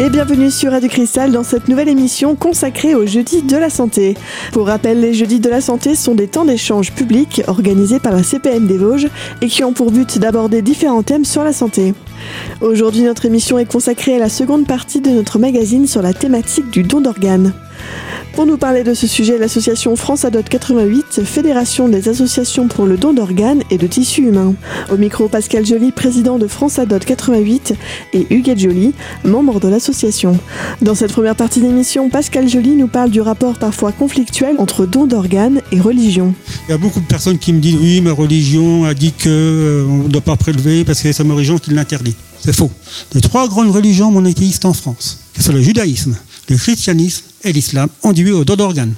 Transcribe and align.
et 0.00 0.08
bienvenue 0.08 0.50
sur 0.50 0.72
Radio 0.72 0.88
Cristal 0.88 1.30
dans 1.30 1.42
cette 1.42 1.68
nouvelle 1.68 1.88
émission 1.88 2.34
consacrée 2.34 2.94
aux 2.94 3.04
jeudis 3.04 3.42
de 3.42 3.56
la 3.58 3.68
santé. 3.68 4.16
Pour 4.50 4.66
rappel, 4.66 4.98
les 4.98 5.12
jeudis 5.12 5.40
de 5.40 5.50
la 5.50 5.60
santé 5.60 5.94
sont 5.94 6.14
des 6.14 6.26
temps 6.26 6.46
d'échange 6.46 6.92
publics 6.92 7.42
organisés 7.48 8.00
par 8.00 8.12
la 8.12 8.22
CPM 8.22 8.66
des 8.66 8.78
Vosges 8.78 9.08
et 9.42 9.48
qui 9.48 9.62
ont 9.62 9.74
pour 9.74 9.90
but 9.90 10.18
d'aborder 10.18 10.62
différents 10.62 11.02
thèmes 11.02 11.26
sur 11.26 11.44
la 11.44 11.52
santé. 11.52 11.92
Aujourd'hui, 12.62 13.02
notre 13.02 13.26
émission 13.26 13.58
est 13.58 13.70
consacrée 13.70 14.16
à 14.16 14.18
la 14.18 14.30
seconde 14.30 14.66
partie 14.66 15.02
de 15.02 15.10
notre 15.10 15.38
magazine 15.38 15.86
sur 15.86 16.00
la 16.00 16.14
thématique 16.14 16.70
du 16.70 16.82
don 16.82 17.02
d'organes. 17.02 17.52
Pour 18.34 18.46
nous 18.46 18.56
parler 18.56 18.84
de 18.84 18.94
ce 18.94 19.06
sujet, 19.06 19.38
l'association 19.38 19.96
France 19.96 20.24
Adot 20.24 20.42
88, 20.48 21.24
Fédération 21.24 21.88
des 21.88 22.08
associations 22.08 22.68
pour 22.68 22.86
le 22.86 22.96
don 22.96 23.12
d'organes 23.12 23.62
et 23.70 23.76
de 23.76 23.86
tissus 23.86 24.22
humains. 24.22 24.54
Au 24.90 24.96
micro, 24.96 25.28
Pascal 25.28 25.66
Joly, 25.66 25.90
président 25.90 26.38
de 26.38 26.46
France 26.46 26.78
Adot 26.78 27.00
88 27.00 27.74
et 28.12 28.26
Huguette 28.30 28.60
Joly, 28.60 28.94
membre 29.24 29.58
de 29.60 29.68
l'association. 29.68 30.38
Dans 30.80 30.94
cette 30.94 31.12
première 31.12 31.34
partie 31.34 31.60
d'émission, 31.60 32.08
Pascal 32.08 32.48
Joly 32.48 32.76
nous 32.76 32.88
parle 32.88 33.10
du 33.10 33.20
rapport 33.20 33.58
parfois 33.58 33.92
conflictuel 33.92 34.56
entre 34.58 34.86
don 34.86 35.06
d'organes 35.06 35.60
et 35.72 35.80
religion. 35.80 36.32
Il 36.68 36.70
y 36.70 36.74
a 36.74 36.78
beaucoup 36.78 37.00
de 37.00 37.06
personnes 37.06 37.38
qui 37.38 37.52
me 37.52 37.60
disent 37.60 37.76
oui, 37.80 38.00
ma 38.00 38.12
religion 38.12 38.84
a 38.84 38.94
dit 38.94 39.12
qu'on 39.12 39.28
ne 39.28 40.08
doit 40.08 40.20
pas 40.20 40.36
prélever 40.36 40.84
parce 40.84 41.02
que 41.02 41.12
c'est 41.12 41.24
ma 41.24 41.34
religion 41.34 41.58
qui 41.58 41.72
l'interdit. 41.72 42.14
C'est 42.42 42.54
faux. 42.54 42.70
Les 43.12 43.20
trois 43.20 43.48
grandes 43.48 43.70
religions 43.70 44.10
monothéistes 44.10 44.64
en 44.64 44.72
France, 44.72 45.18
sont 45.38 45.52
le 45.52 45.62
judaïsme, 45.62 46.16
le 46.50 46.56
christianisme 46.56 47.24
et 47.44 47.52
l'islam, 47.52 47.88
ont 48.02 48.12
dit 48.12 48.28
au 48.30 48.44
don 48.44 48.56
d'organes. 48.56 48.94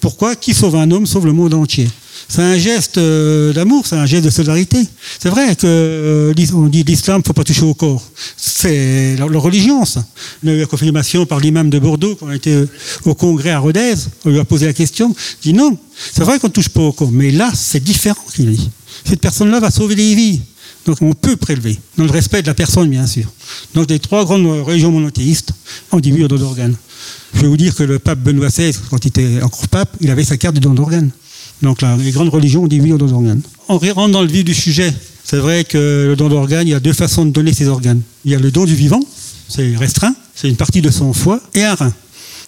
Pourquoi 0.00 0.36
Qui 0.36 0.54
sauve 0.54 0.76
un 0.76 0.90
homme 0.90 1.06
sauve 1.06 1.26
le 1.26 1.32
monde 1.32 1.54
entier? 1.54 1.88
C'est 2.28 2.42
un 2.42 2.56
geste 2.56 2.98
euh, 2.98 3.52
d'amour, 3.52 3.86
c'est 3.86 3.96
un 3.96 4.06
geste 4.06 4.24
de 4.24 4.30
solidarité. 4.30 4.78
C'est 5.18 5.28
vrai 5.28 5.54
que 5.56 5.66
euh, 5.66 6.34
on 6.54 6.66
dit 6.66 6.82
l'islam, 6.82 7.22
faut 7.24 7.32
pas 7.32 7.44
toucher 7.44 7.64
au 7.64 7.74
corps. 7.74 8.02
C'est 8.36 9.16
leur, 9.16 9.30
religion, 9.42 9.84
ça. 9.84 10.04
On 10.42 10.48
a 10.48 10.52
eu 10.52 10.60
la 10.60 10.66
confirmation 10.66 11.26
par 11.26 11.40
l'imam 11.40 11.68
de 11.70 11.78
Bordeaux 11.78 12.16
quand 12.16 12.26
on 12.26 12.32
était 12.32 12.64
au 13.04 13.14
congrès 13.14 13.50
à 13.50 13.58
Rodez. 13.58 13.94
On 14.24 14.30
lui 14.30 14.38
a 14.38 14.44
posé 14.44 14.66
la 14.66 14.72
question. 14.72 15.14
Il 15.44 15.52
dit 15.52 15.58
non, 15.58 15.76
c'est 16.12 16.24
vrai 16.24 16.38
qu'on 16.38 16.48
ne 16.48 16.52
touche 16.52 16.70
pas 16.70 16.80
au 16.80 16.92
corps, 16.92 17.12
mais 17.12 17.30
là, 17.30 17.50
c'est 17.54 17.82
différent 17.82 18.24
qu'il 18.34 18.50
dit. 18.50 18.70
Cette 19.04 19.20
personne-là 19.20 19.60
va 19.60 19.70
sauver 19.70 19.94
des 19.94 20.14
vies. 20.14 20.40
Donc 20.86 20.98
on 21.00 21.12
peut 21.12 21.36
prélever, 21.36 21.78
dans 21.96 22.04
le 22.04 22.10
respect 22.10 22.42
de 22.42 22.46
la 22.46 22.54
personne, 22.54 22.90
bien 22.90 23.06
sûr. 23.06 23.24
Donc 23.74 23.90
les 23.90 23.98
trois 23.98 24.24
grandes 24.24 24.46
religions 24.46 24.90
monothéistes 24.90 25.52
ont 25.92 26.00
oui 26.04 26.24
au 26.24 26.28
don 26.28 26.36
d'organes. 26.36 26.76
Je 27.34 27.40
vais 27.40 27.48
vous 27.48 27.56
dire 27.56 27.74
que 27.74 27.82
le 27.82 27.98
pape 27.98 28.18
Benoît 28.18 28.48
XVI, 28.48 28.72
quand 28.90 29.04
il 29.04 29.08
était 29.08 29.42
encore 29.42 29.68
pape, 29.68 29.96
il 30.00 30.10
avait 30.10 30.24
sa 30.24 30.36
carte 30.36 30.54
de 30.56 30.60
don 30.60 30.74
d'organes. 30.74 31.10
Donc 31.62 31.80
là, 31.80 31.96
les 31.96 32.10
grandes 32.10 32.28
religions 32.28 32.64
ont 32.64 32.68
oui 32.68 32.92
au 32.92 32.98
don 32.98 33.06
d'organes. 33.06 33.40
On 33.68 33.78
rentre 33.78 34.12
dans 34.12 34.22
le 34.22 34.28
vif 34.28 34.44
du 34.44 34.54
sujet. 34.54 34.92
C'est 35.24 35.38
vrai 35.38 35.64
que 35.64 36.06
le 36.08 36.16
don 36.16 36.28
d'organes, 36.28 36.68
il 36.68 36.72
y 36.72 36.74
a 36.74 36.80
deux 36.80 36.92
façons 36.92 37.24
de 37.24 37.30
donner 37.30 37.54
ses 37.54 37.66
organes. 37.68 38.02
Il 38.26 38.32
y 38.32 38.34
a 38.34 38.38
le 38.38 38.50
don 38.50 38.66
du 38.66 38.74
vivant, 38.74 39.00
c'est 39.48 39.74
restreint, 39.76 40.14
c'est 40.34 40.50
une 40.50 40.56
partie 40.56 40.82
de 40.82 40.90
son 40.90 41.14
foie 41.14 41.40
et 41.54 41.64
un 41.64 41.74
rein. 41.74 41.92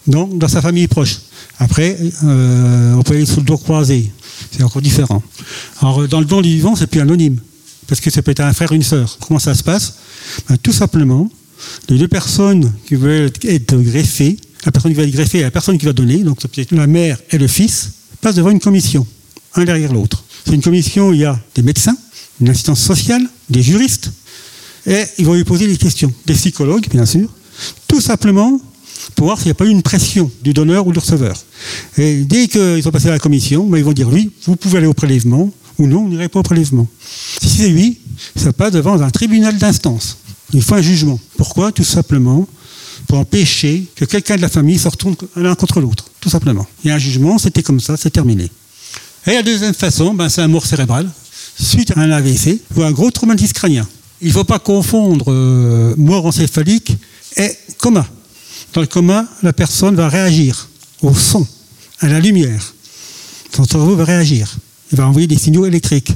Donc 0.05 0.37
dans 0.37 0.47
sa 0.47 0.61
famille 0.61 0.87
proche. 0.87 1.17
Après, 1.59 1.97
euh, 2.23 2.93
on 2.93 3.01
peut 3.01 3.15
aller 3.15 3.25
sous 3.25 3.39
le 3.39 3.45
dos 3.45 3.57
croisé. 3.57 4.11
C'est 4.51 4.61
encore 4.61 4.83
différent. 4.83 5.23
Alors 5.81 6.07
dans 6.07 6.19
le 6.19 6.25
don 6.25 6.41
du 6.41 6.49
vivant, 6.49 6.75
c'est 6.75 6.85
plus 6.85 7.01
anonyme. 7.01 7.39
Parce 7.87 8.01
que 8.01 8.09
ça 8.09 8.21
peut 8.21 8.31
être 8.31 8.41
un 8.41 8.53
frère, 8.53 8.71
une 8.71 8.83
sœur. 8.83 9.17
Comment 9.25 9.39
ça 9.39 9.55
se 9.55 9.63
passe 9.63 9.95
ben, 10.49 10.57
Tout 10.57 10.73
simplement, 10.73 11.29
les 11.89 11.97
deux 11.97 12.07
personnes 12.07 12.71
qui 12.85 12.95
veulent 12.95 13.31
être 13.43 13.75
greffées, 13.77 14.37
la 14.65 14.71
personne 14.71 14.91
qui 14.91 14.97
va 14.97 15.03
être 15.03 15.11
greffée 15.11 15.39
et 15.39 15.43
la 15.43 15.51
personne 15.51 15.77
qui 15.77 15.85
va 15.85 15.93
donner, 15.93 16.17
donc 16.19 16.41
ça 16.41 16.47
peut 16.47 16.61
être 16.61 16.71
la 16.73 16.87
mère 16.87 17.17
et 17.31 17.37
le 17.37 17.47
fils, 17.47 17.91
passent 18.21 18.35
devant 18.35 18.49
une 18.49 18.59
commission, 18.59 19.05
un 19.55 19.65
derrière 19.65 19.93
l'autre. 19.93 20.23
C'est 20.45 20.53
une 20.53 20.61
commission 20.61 21.09
où 21.09 21.13
il 21.13 21.21
y 21.21 21.25
a 21.25 21.39
des 21.55 21.61
médecins, 21.61 21.97
une 22.41 22.49
assistance 22.49 22.81
sociale, 22.81 23.23
des 23.49 23.61
juristes, 23.61 24.11
et 24.85 25.03
ils 25.17 25.25
vont 25.25 25.33
lui 25.33 25.43
poser 25.43 25.67
des 25.67 25.77
questions, 25.77 26.13
des 26.25 26.33
psychologues, 26.33 26.87
bien 26.89 27.05
sûr, 27.05 27.29
tout 27.87 28.01
simplement 28.01 28.59
pour 29.15 29.27
voir 29.27 29.37
s'il 29.37 29.47
n'y 29.47 29.51
a 29.51 29.55
pas 29.55 29.65
eu 29.65 29.69
une 29.69 29.81
pression 29.81 30.29
du 30.43 30.53
donneur 30.53 30.85
ou 30.87 30.91
du 30.91 30.99
receveur. 30.99 31.35
Et 31.97 32.23
dès 32.23 32.47
qu'ils 32.47 32.87
ont 32.87 32.91
passé 32.91 33.07
à 33.07 33.11
la 33.11 33.19
commission, 33.19 33.65
ben, 33.65 33.77
ils 33.77 33.83
vont 33.83 33.93
dire 33.93 34.07
oui, 34.09 34.31
vous 34.45 34.55
pouvez 34.55 34.77
aller 34.77 34.87
au 34.87 34.93
prélèvement, 34.93 35.51
ou 35.79 35.87
non, 35.87 36.01
on 36.01 36.07
n'irait 36.09 36.29
pas 36.29 36.39
au 36.39 36.43
prélèvement. 36.43 36.87
Si 37.41 37.49
c'est 37.49 37.71
oui, 37.71 37.99
ça 38.35 38.51
passe 38.53 38.71
devant 38.71 39.01
un 39.01 39.09
tribunal 39.09 39.57
d'instance. 39.57 40.17
Il 40.53 40.61
faut 40.61 40.75
un 40.75 40.81
jugement. 40.81 41.19
Pourquoi? 41.37 41.71
Tout 41.71 41.83
simplement 41.83 42.47
pour 43.07 43.19
empêcher 43.19 43.85
que 43.95 44.05
quelqu'un 44.05 44.35
de 44.35 44.41
la 44.41 44.49
famille 44.49 44.79
se 44.79 44.87
retourne 44.87 45.15
l'un 45.35 45.55
contre 45.55 45.79
l'autre. 45.79 46.05
Tout 46.19 46.29
simplement. 46.29 46.65
Il 46.83 46.89
y 46.89 46.91
a 46.91 46.95
un 46.95 46.99
jugement, 46.99 47.37
c'était 47.37 47.63
comme 47.63 47.79
ça, 47.79 47.95
c'est 47.97 48.09
terminé. 48.09 48.49
Et 49.25 49.33
la 49.33 49.43
deuxième 49.43 49.73
façon, 49.73 50.13
ben, 50.13 50.29
c'est 50.29 50.41
un 50.41 50.47
mort 50.47 50.65
cérébral, 50.65 51.09
suite 51.59 51.91
à 51.95 51.99
un 51.99 52.11
AVC 52.11 52.59
ou 52.75 52.83
un 52.83 52.91
gros 52.91 53.11
traumatisme 53.11 53.53
crânien. 53.53 53.87
Il 54.21 54.29
ne 54.29 54.33
faut 54.33 54.43
pas 54.43 54.59
confondre 54.59 55.31
euh, 55.31 55.93
mort 55.97 56.25
encéphalique 56.25 56.95
et 57.35 57.51
coma. 57.77 58.07
Dans 58.73 58.81
le 58.81 58.87
coma, 58.87 59.25
la 59.43 59.53
personne 59.53 59.95
va 59.95 60.09
réagir 60.09 60.69
au 61.01 61.13
son, 61.13 61.45
à 61.99 62.07
la 62.07 62.19
lumière. 62.19 62.73
Son 63.55 63.63
cerveau 63.63 63.95
va 63.95 64.05
réagir. 64.05 64.57
Il 64.91 64.97
va 64.97 65.07
envoyer 65.07 65.27
des 65.27 65.37
signaux 65.37 65.65
électriques. 65.65 66.13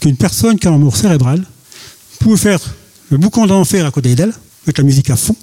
Qu'une 0.00 0.16
personne 0.16 0.58
qui 0.58 0.66
a 0.66 0.70
un 0.70 0.78
mort 0.78 0.96
cérébral 0.96 1.44
pouvait 2.18 2.36
faire 2.36 2.60
le 3.10 3.18
boucan 3.18 3.46
d'enfer 3.46 3.86
à 3.86 3.90
côté 3.90 4.14
d'elle, 4.14 4.32
mettre 4.66 4.80
la 4.80 4.86
musique 4.86 5.10
à 5.10 5.16
fond, 5.16 5.36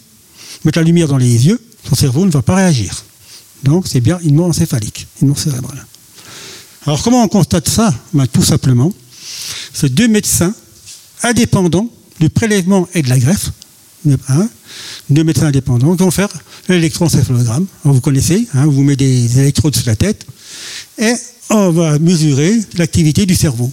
mettre 0.65 0.79
la 0.79 0.83
lumière 0.83 1.07
dans 1.07 1.17
les 1.17 1.47
yeux, 1.47 1.61
son 1.87 1.95
cerveau 1.95 2.25
ne 2.25 2.31
va 2.31 2.41
pas 2.41 2.55
réagir. 2.55 3.03
Donc 3.63 3.87
c'est 3.87 4.01
bien 4.01 4.19
une 4.23 4.35
mort 4.35 4.47
encéphalique, 4.47 5.07
une 5.21 5.35
cérébrale. 5.35 5.85
Alors 6.85 7.01
comment 7.01 7.23
on 7.23 7.27
constate 7.27 7.69
ça? 7.69 7.93
Ben, 8.13 8.27
Tout 8.27 8.43
simplement, 8.43 8.91
c'est 9.73 9.93
deux 9.93 10.07
médecins 10.07 10.53
indépendants 11.23 11.89
du 12.19 12.29
prélèvement 12.29 12.87
et 12.93 13.01
de 13.01 13.09
la 13.09 13.19
greffe, 13.19 13.51
hein, 14.29 14.49
deux 15.09 15.23
médecins 15.23 15.47
indépendants 15.47 15.95
qui 15.95 16.03
vont 16.03 16.11
faire 16.11 16.29
l'électroencéphalogramme. 16.67 17.65
Vous 17.83 18.01
connaissez, 18.01 18.47
hein, 18.53 18.65
vous 18.65 18.83
mettez 18.83 19.05
des 19.05 19.39
électrodes 19.39 19.75
sur 19.75 19.87
la 19.87 19.95
tête 19.95 20.25
et 20.97 21.13
on 21.49 21.71
va 21.71 21.99
mesurer 21.99 22.59
l'activité 22.77 23.25
du 23.25 23.35
cerveau. 23.35 23.71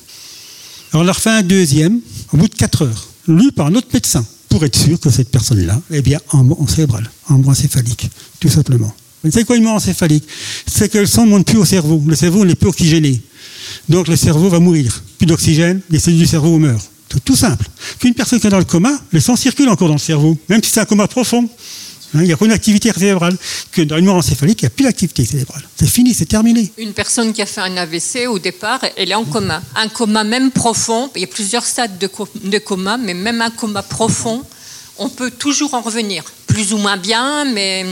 Alors 0.93 1.03
on 1.03 1.07
leur 1.07 1.19
fait 1.19 1.31
un 1.31 1.43
deuxième 1.43 2.01
au 2.33 2.37
bout 2.37 2.49
de 2.49 2.55
4 2.55 2.83
heures, 2.83 3.09
lu 3.29 3.53
par 3.53 3.67
un 3.67 3.75
autre 3.75 3.89
médecin, 3.93 4.25
pour 4.49 4.65
être 4.65 4.77
sûr 4.77 4.99
que 4.99 5.11
cette 5.11 5.31
personne-là 5.31 5.81
est 5.91 6.03
bien 6.03 6.21
en 6.31 6.45
mort 6.45 6.69
cérébral, 6.69 7.11
en 7.29 7.43
encéphalique, 7.45 8.11
tout 8.41 8.49
simplement. 8.49 8.93
C'est 9.31 9.45
quoi 9.45 9.57
une 9.57 9.67
encéphalique? 9.67 10.25
C'est 10.67 10.91
que 10.91 10.99
le 10.99 11.07
sang 11.07 11.27
ne 11.27 11.31
monte 11.31 11.47
plus 11.47 11.59
au 11.59 11.65
cerveau, 11.65 12.03
le 12.07 12.17
cerveau 12.17 12.45
n'est 12.45 12.55
plus 12.55 12.69
oxygéné. 12.69 13.21
Donc 13.89 14.09
le 14.09 14.17
cerveau 14.17 14.49
va 14.49 14.61
mourir. 14.61 15.03
Plus 15.19 15.27
d'oxygène, 15.27 15.81
les 15.91 15.99
cellules 15.99 16.21
du 16.21 16.27
cerveau 16.27 16.59
meurent. 16.59 16.83
C'est 17.13 17.25
tout 17.25 17.37
simple. 17.37 17.69
Qu'une 17.99 18.15
personne 18.15 18.41
qui 18.41 18.47
est 18.47 18.51
dans 18.51 18.59
le 18.59 18.65
coma, 18.65 18.99
le 19.11 19.21
sang 19.21 19.37
circule 19.37 19.69
encore 19.69 19.89
dans 19.89 19.95
le 19.95 20.01
cerveau, 20.01 20.39
même 20.49 20.63
si 20.63 20.71
c'est 20.71 20.81
un 20.81 20.85
coma 20.87 21.07
profond. 21.07 21.49
Hein, 22.15 22.21
il 22.21 22.27
n'y 22.27 22.33
a 22.33 22.37
pas 22.37 22.45
une 22.45 22.53
activité 22.53 22.93
cérébrale. 22.93 23.37
Que 23.73 23.83
dans 23.83 23.97
une 23.97 24.07
mort 24.07 24.17
encéphalique, 24.17 24.63
il 24.63 24.65
n'y 24.65 24.69
a 24.69 24.71
plus 24.71 24.85
d'activité 24.85 25.25
cérébrale. 25.25 25.63
C'est 25.77 25.89
fini, 25.89 26.15
c'est 26.15 26.27
terminé. 26.27 26.73
Une 26.79 26.93
personne 26.93 27.33
qui 27.33 27.43
a 27.43 27.47
fait 27.47 27.61
un 27.61 27.77
AVC 27.77 28.27
au 28.29 28.39
départ, 28.39 28.81
elle 28.97 29.11
est 29.11 29.15
en 29.15 29.25
coma. 29.25 29.63
Un 29.77 29.89
coma 29.89 30.25
même 30.25 30.51
profond, 30.51 31.11
il 31.15 31.23
y 31.23 31.25
a 31.25 31.29
plusieurs 31.29 31.65
stades 31.65 31.99
de, 31.99 32.07
co 32.07 32.29
de 32.43 32.59
coma, 32.59 32.97
mais 32.97 33.15
même 33.15 33.41
un 33.41 33.51
coma 33.51 33.83
profond, 33.83 34.43
on 34.99 35.09
peut 35.09 35.31
toujours 35.31 35.75
en 35.75 35.81
revenir. 35.81 36.25
Plus 36.47 36.73
ou 36.73 36.79
moins 36.79 36.97
bien, 36.97 37.45
mais 37.45 37.85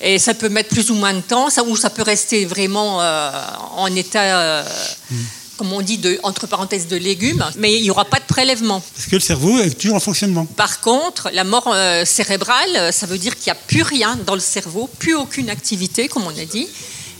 et 0.00 0.18
ça 0.18 0.34
peut 0.34 0.48
mettre 0.48 0.68
plus 0.68 0.90
ou 0.90 0.94
moins 0.94 1.14
de 1.14 1.20
temps, 1.20 1.48
ça, 1.48 1.62
ou 1.64 1.76
ça 1.76 1.90
peut 1.90 2.02
rester 2.02 2.44
vraiment 2.44 3.00
euh, 3.00 3.30
en 3.76 3.94
état, 3.94 4.22
euh, 4.22 4.62
mm. 5.10 5.16
Comme 5.56 5.72
on 5.72 5.82
dit, 5.82 5.98
de, 5.98 6.18
entre 6.22 6.46
parenthèses, 6.46 6.86
de 6.88 6.96
légumes, 6.96 7.44
mais 7.58 7.76
il 7.76 7.82
n'y 7.82 7.90
aura 7.90 8.04
pas 8.04 8.18
de 8.18 8.24
prélèvement. 8.24 8.82
Parce 8.94 9.06
que 9.06 9.16
le 9.16 9.20
cerveau 9.20 9.58
est 9.58 9.70
toujours 9.70 9.96
en 9.96 10.00
fonctionnement. 10.00 10.44
Par 10.44 10.80
contre, 10.80 11.30
la 11.32 11.44
mort 11.44 11.68
euh, 11.72 12.04
cérébrale, 12.04 12.92
ça 12.92 13.06
veut 13.06 13.18
dire 13.18 13.36
qu'il 13.36 13.52
n'y 13.52 13.58
a 13.58 13.60
plus 13.66 13.82
rien 13.82 14.18
dans 14.26 14.34
le 14.34 14.40
cerveau, 14.40 14.88
plus 14.98 15.14
aucune 15.14 15.50
activité, 15.50 16.08
comme 16.08 16.24
on 16.24 16.38
a 16.38 16.44
dit. 16.44 16.66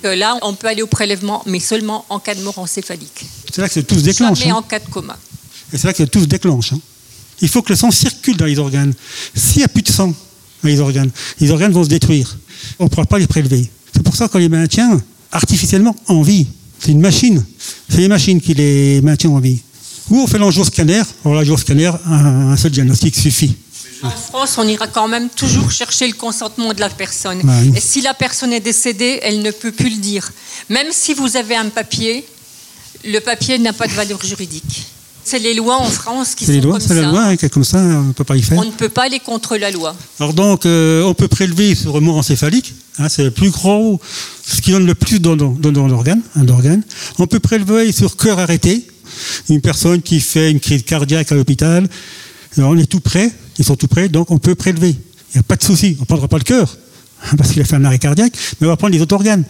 Que 0.03 0.09
là, 0.09 0.37
on 0.43 0.55
peut 0.55 0.69
aller 0.69 0.83
au 0.83 0.87
prélèvement, 0.87 1.43
mais 1.47 1.59
seulement 1.59 2.05
en 2.11 2.19
cas 2.19 2.35
de 2.35 2.43
mort 2.43 2.59
encéphalique. 2.59 3.25
C'est 3.53 3.63
là 3.63 3.69
que 3.69 3.81
tout 3.81 3.95
se 3.97 4.05
déclenche. 4.05 4.41
Jamais 4.41 4.51
hein. 4.51 4.57
en 4.57 4.63
cas 4.63 4.79
de 4.79 4.89
coma. 4.89 5.17
Et 5.73 5.79
c'est 5.79 5.87
là 5.87 5.95
que 5.95 6.03
tout 6.03 6.21
se 6.21 6.27
déclenche. 6.27 6.73
Hein. 6.73 6.81
Il 7.41 7.49
faut 7.49 7.63
que 7.63 7.71
le 7.71 7.77
sang 7.77 7.91
circule 7.91 8.37
dans 8.37 8.45
les 8.45 8.59
organes. 8.59 8.93
S'il 9.35 9.59
n'y 9.59 9.65
a 9.65 9.69
plus 9.69 9.83
de 9.83 9.91
sang 9.91 10.09
dans 10.63 10.69
les 10.69 10.81
organes, 10.81 11.11
les 11.41 11.51
organes 11.51 11.73
vont 11.73 11.85
se 11.85 11.89
détruire. 11.89 12.37
On 12.79 12.85
ne 12.85 12.89
pourra 12.89 13.07
pas 13.07 13.19
les 13.19 13.27
prélever. 13.27 13.71
C'est 13.93 14.03
pour 14.03 14.17
ça 14.17 14.29
qu'on 14.29 14.39
les 14.39 14.49
maintient 14.49 15.01
artificiellement 15.33 15.97
en 16.07 16.23
vie. 16.23 16.47
C'est 16.79 16.93
une 16.93 17.01
machine. 17.01 17.45
C'est 17.89 17.99
les 17.99 18.09
machines 18.09 18.41
qui 18.41 18.55
les 18.55 19.01
maintiennent 19.03 19.35
en 19.35 19.41
vie. 19.41 19.61
Ou 20.11 20.21
on 20.21 20.27
fait 20.27 20.39
l'angioscanner. 20.39 21.03
Alors 21.25 21.35
l'angioscanner, 21.37 21.91
un, 22.07 22.51
un 22.53 22.57
seul 22.57 22.71
diagnostic 22.71 23.15
suffit. 23.17 23.55
En 24.03 24.11
France, 24.11 24.57
on 24.59 24.69
ira 24.69 24.87
quand 24.87 25.09
même 25.09 25.29
toujours 25.31 25.71
chercher 25.71 26.07
le 26.07 26.13
consentement 26.13 26.73
de 26.75 26.81
la 26.81 26.91
personne. 26.91 27.41
Ouais. 27.43 27.73
Et 27.79 27.81
si 27.81 28.03
la 28.03 28.13
personne 28.15 28.53
est 28.53 28.61
décédée, 28.61 29.21
elle 29.23 29.41
ne 29.43 29.51
peut 29.51 29.73
plus 29.73 29.89
le 29.91 29.97
dire. 29.97 30.31
Même 30.69 30.89
si 30.91 31.15
vous 31.15 31.37
avez 31.37 31.57
un 31.57 31.71
papier, 31.71 32.25
le 33.05 33.19
papier 33.21 33.59
n'a 33.59 33.73
pas 33.73 33.87
de 33.87 33.93
valeur 33.93 34.23
juridique. 34.25 34.87
C'est 35.25 35.39
les 35.41 35.55
lois 35.55 35.79
en 35.81 35.87
France 35.91 36.35
qui 36.37 36.45
C'est 36.45 36.53
sont 36.53 36.59
les 36.59 36.61
lois, 36.61 36.73
comme 36.79 36.81
c'est 36.83 36.95
ça. 36.95 37.01
la 37.03 37.09
loi, 37.09 37.23
hein, 37.25 37.37
comme 37.51 37.65
ça, 37.65 37.79
on 37.79 38.03
ne 38.03 38.13
peut 38.13 38.23
pas 38.23 38.37
y 38.37 38.43
faire. 38.43 38.59
On 38.59 38.65
ne 38.65 38.71
peut 38.71 38.89
pas 38.91 39.05
aller 39.05 39.19
contre 39.19 39.57
la 39.57 39.71
loi. 39.73 39.97
Alors 40.21 40.35
donc, 40.35 40.67
euh, 40.67 41.03
on 41.03 41.15
peut 41.15 41.27
prélever 41.27 41.75
sur 41.75 42.01
mort 42.01 42.17
encéphalique, 42.19 42.75
hein, 42.99 43.09
c'est 43.09 43.25
le 43.25 43.31
plus 43.31 43.51
gros, 43.51 44.01
ce 44.45 44.61
qui 44.61 44.73
donne 44.73 44.87
le 44.87 44.95
plus 44.95 45.21
dans, 45.21 45.37
d'organe. 45.37 46.23
On 47.19 47.27
peut 47.27 47.41
prélever 47.41 47.93
sur 47.93 48.17
cœur 48.17 48.39
arrêté, 48.39 48.87
une 49.49 49.61
personne 49.61 50.03
qui 50.03 50.21
fait 50.21 50.51
une 50.51 50.61
crise 50.61 50.83
cardiaque 50.83 51.33
à 51.33 51.35
l'hôpital. 51.35 51.89
On 52.59 52.77
est 52.79 52.87
tout 52.87 53.01
prêt, 53.01 53.31
ils 53.59 53.65
sont 53.65 53.77
tout 53.77 53.89
prêts, 53.89 54.09
donc 54.09 54.31
on 54.31 54.39
peut 54.39 54.55
prélever. 54.55 54.91
Il 54.91 55.35
n'y 55.35 55.41
a 55.41 55.43
pas 55.43 55.57
de 55.57 55.63
souci. 55.63 55.97
On 55.99 56.03
ne 56.03 56.07
prendra 56.07 56.29
pas 56.29 56.39
le 56.39 56.45
cœur, 56.45 56.77
parce 57.37 57.53
qu'il 57.53 57.63
a 57.63 57.65
fait 57.65 57.77
un 57.77 57.85
arrêt 57.85 57.99
cardiaque, 57.99 58.33
mais 58.61 58.67
on 58.67 58.71
va 58.71 58.77
prendre 58.77 58.95
les 58.95 59.01
autres 59.01 59.15
organes. 59.15 59.45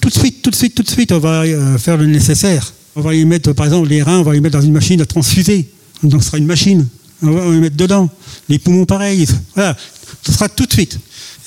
Tout 0.00 0.08
de 0.08 0.14
suite, 0.14 0.42
tout 0.42 0.50
de 0.50 0.56
suite, 0.56 0.74
tout 0.74 0.82
de 0.82 0.90
suite, 0.90 1.12
on 1.12 1.18
va 1.20 1.42
euh, 1.42 1.78
faire 1.78 1.96
le 1.96 2.06
nécessaire. 2.06 2.72
On 2.96 3.00
va 3.00 3.14
y 3.14 3.24
mettre, 3.24 3.52
par 3.52 3.66
exemple, 3.66 3.88
les 3.88 4.02
reins, 4.02 4.18
on 4.18 4.22
va 4.22 4.32
les 4.32 4.40
mettre 4.40 4.58
dans 4.58 4.64
une 4.64 4.72
machine 4.72 5.00
à 5.00 5.06
transfuser. 5.06 5.70
Donc 6.02 6.22
ce 6.22 6.26
sera 6.26 6.38
une 6.38 6.46
machine. 6.46 6.86
On 7.22 7.30
va 7.30 7.50
les 7.50 7.60
mettre 7.60 7.76
dedans. 7.76 8.10
Les 8.48 8.58
poumons, 8.58 8.84
pareil. 8.84 9.26
Voilà. 9.54 9.76
Ce 10.22 10.32
sera 10.32 10.48
tout 10.48 10.66
de 10.66 10.72
suite. 10.72 10.98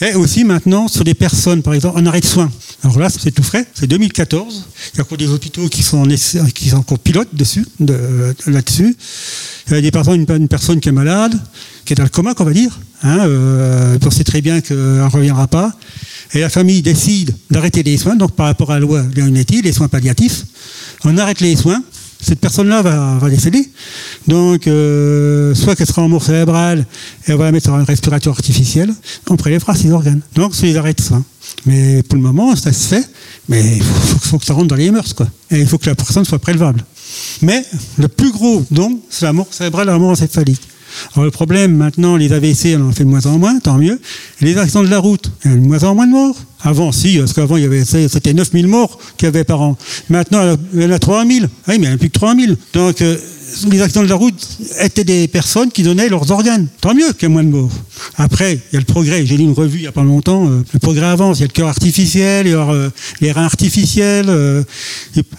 Et 0.02 0.14
aussi 0.14 0.44
maintenant 0.44 0.88
sur 0.88 1.04
des 1.04 1.14
personnes, 1.14 1.62
par 1.62 1.74
exemple, 1.74 1.98
en 1.98 2.06
arrêt 2.06 2.20
de 2.20 2.26
soins. 2.26 2.52
Alors 2.84 3.00
là, 3.00 3.08
c'est 3.10 3.32
tout 3.32 3.44
frais, 3.44 3.66
c'est 3.74 3.88
2014. 3.88 4.66
Il 4.94 4.98
y 4.98 5.00
a 5.00 5.04
encore 5.04 5.18
des 5.18 5.30
hôpitaux 5.30 5.70
qui 5.70 5.84
sont, 5.84 6.00
en 6.00 6.50
qui 6.54 6.70
sont 6.70 6.78
encore 6.78 7.00
pilotes 7.00 7.34
dessus, 7.34 7.66
de, 7.80 8.36
là-dessus. 8.48 8.96
Il 9.68 9.74
y 9.74 9.78
a 9.78 9.82
des 9.82 9.92
personnes, 9.92 10.26
une, 10.30 10.48
personne 10.50 10.82
qui 10.82 10.90
est 10.90 10.92
malade, 10.92 11.40
qui 11.86 11.94
est 11.94 11.96
dans 11.96 12.04
le 12.04 12.10
coma, 12.10 12.34
qu'on 12.34 12.44
va 12.44 12.52
dire. 12.52 12.78
Hein, 13.04 13.20
euh, 13.22 13.98
on 14.04 14.12
sait 14.12 14.26
très 14.26 14.42
bien 14.42 14.60
qu'elle 14.60 14.78
ne 14.78 15.04
reviendra 15.04 15.48
pas. 15.48 15.72
Et 16.34 16.42
la 16.42 16.50
famille 16.50 16.82
décide 16.82 17.34
d'arrêter 17.50 17.82
les 17.82 17.98
soins, 17.98 18.16
donc 18.16 18.34
par 18.34 18.48
rapport 18.48 18.72
à 18.72 18.76
la 18.76 18.82
loi 18.82 19.04
Leonetti, 19.16 19.62
les 19.62 19.72
soins 19.72 19.88
palliatifs. 19.88 20.44
On 21.06 21.18
arrête 21.18 21.40
les 21.40 21.56
soins, 21.56 21.82
cette 22.22 22.40
personne-là 22.40 22.82
va, 22.82 23.30
décéder. 23.30 23.70
Donc, 24.28 24.68
euh, 24.68 25.54
soit 25.54 25.76
qu'elle 25.76 25.88
sera 25.88 26.02
en 26.02 26.10
mort 26.10 26.24
cérébrale 26.24 26.86
et 27.28 27.34
on 27.34 27.38
va 27.38 27.46
la 27.46 27.52
mettre 27.52 27.66
sur 27.66 27.76
un 27.76 27.84
respirateur 27.84 28.34
artificiel, 28.34 28.94
on 29.30 29.36
prélèvera 29.36 29.76
ses 29.76 29.92
organes. 29.92 30.22
Donc, 30.34 30.54
de 30.60 31.02
soins. 31.02 31.24
Mais 31.66 32.04
pour 32.04 32.16
le 32.16 32.22
moment, 32.24 32.56
ça 32.56 32.74
se 32.74 32.88
fait, 32.88 33.08
mais 33.48 33.78
il 33.78 33.84
faut, 33.84 34.40
que 34.40 34.46
ça 34.46 34.54
rentre 34.54 34.68
dans 34.68 34.76
les 34.76 34.92
mœurs, 34.92 35.14
quoi. 35.14 35.28
Et 35.52 35.60
il 35.60 35.68
faut 35.68 35.78
que 35.78 35.88
la 35.88 35.96
personne 35.96 36.26
soit 36.26 36.40
prélevable. 36.40 36.84
Mais 37.42 37.64
le 37.98 38.08
plus 38.08 38.32
gros 38.32 38.66
don, 38.72 39.00
c'est 39.10 39.26
la 39.26 39.34
mort 39.34 39.48
cérébrale 39.52 39.88
et 39.88 39.92
la 39.92 39.98
mort 39.98 40.12
encéphalique. 40.12 40.62
Alors 41.14 41.26
le 41.26 41.32
problème 41.32 41.76
maintenant, 41.76 42.18
les 42.18 42.34
AVC, 42.34 42.78
on 42.78 42.90
en 42.90 42.92
fait 42.92 43.04
de 43.04 43.10
moins 43.10 43.26
en 43.26 43.38
moins, 43.38 43.60
tant 43.60 43.78
mieux. 43.78 44.00
Les 44.42 44.58
accidents 44.58 44.84
de 44.84 44.90
la 44.90 45.00
route, 45.00 45.32
il 45.44 45.52
y 45.52 45.54
a 45.54 45.58
de 45.58 45.62
moins 45.62 45.84
en 45.84 45.96
moins 45.96 46.08
de 46.08 46.12
morts. 46.12 46.38
Avant, 46.62 46.92
si, 46.92 47.20
parce 47.20 47.34
qu'avant, 47.34 47.58
c'était 47.86 48.34
9000 48.34 48.68
morts 48.68 48.98
qu'il 49.18 49.28
y 49.28 49.30
avait 49.30 49.44
par 49.44 49.62
an. 49.62 49.78
Maintenant, 50.10 50.58
il 50.74 50.82
y 50.82 50.86
en 50.86 50.92
a 50.92 50.98
3000. 50.98 51.48
Ah 51.68 51.72
oui, 51.72 51.74
mais 51.74 51.76
il 51.76 51.82
n'y 51.82 51.88
en 51.90 51.94
a 51.94 51.98
plus 51.98 52.10
que 52.10 52.18
3000. 52.18 52.58
Donc, 52.74 53.02
euh, 53.02 53.18
les 53.72 53.82
accidents 53.82 54.04
de 54.04 54.10
la 54.10 54.16
route 54.16 54.36
étaient 54.80 55.04
des 55.04 55.28
personnes 55.28 55.72
qui 55.72 55.84
donnaient 55.84 56.10
leurs 56.10 56.30
organes. 56.32 56.68
Tant 56.82 56.94
mieux 56.94 57.12
qu'il 57.14 57.24
y 57.24 57.26
ait 57.26 57.34
moins 57.34 57.44
de 57.44 57.50
morts. 57.50 57.72
Après, 58.18 58.54
il 58.54 58.74
y 58.74 58.78
a 58.78 58.80
le 58.80 58.86
progrès. 58.86 59.26
J'ai 59.26 59.38
lu 59.38 59.44
une 59.44 59.54
revue 59.54 59.80
il 59.80 59.82
n'y 59.82 59.88
a 59.88 59.92
pas 59.92 60.04
longtemps. 60.04 60.48
Euh, 60.50 60.64
le 60.74 60.80
progrès 60.80 61.06
avance. 61.06 61.40
Il 61.40 61.42
y 61.42 61.44
a 61.44 61.48
le 61.48 61.54
cœur 61.54 61.68
artificiel, 61.68 62.48
il 62.48 62.52
y 62.52 62.56
euh, 62.56 62.90
les 63.22 63.32
reins 63.32 63.46
artificiels. 63.46 64.28
Euh, 64.30 64.64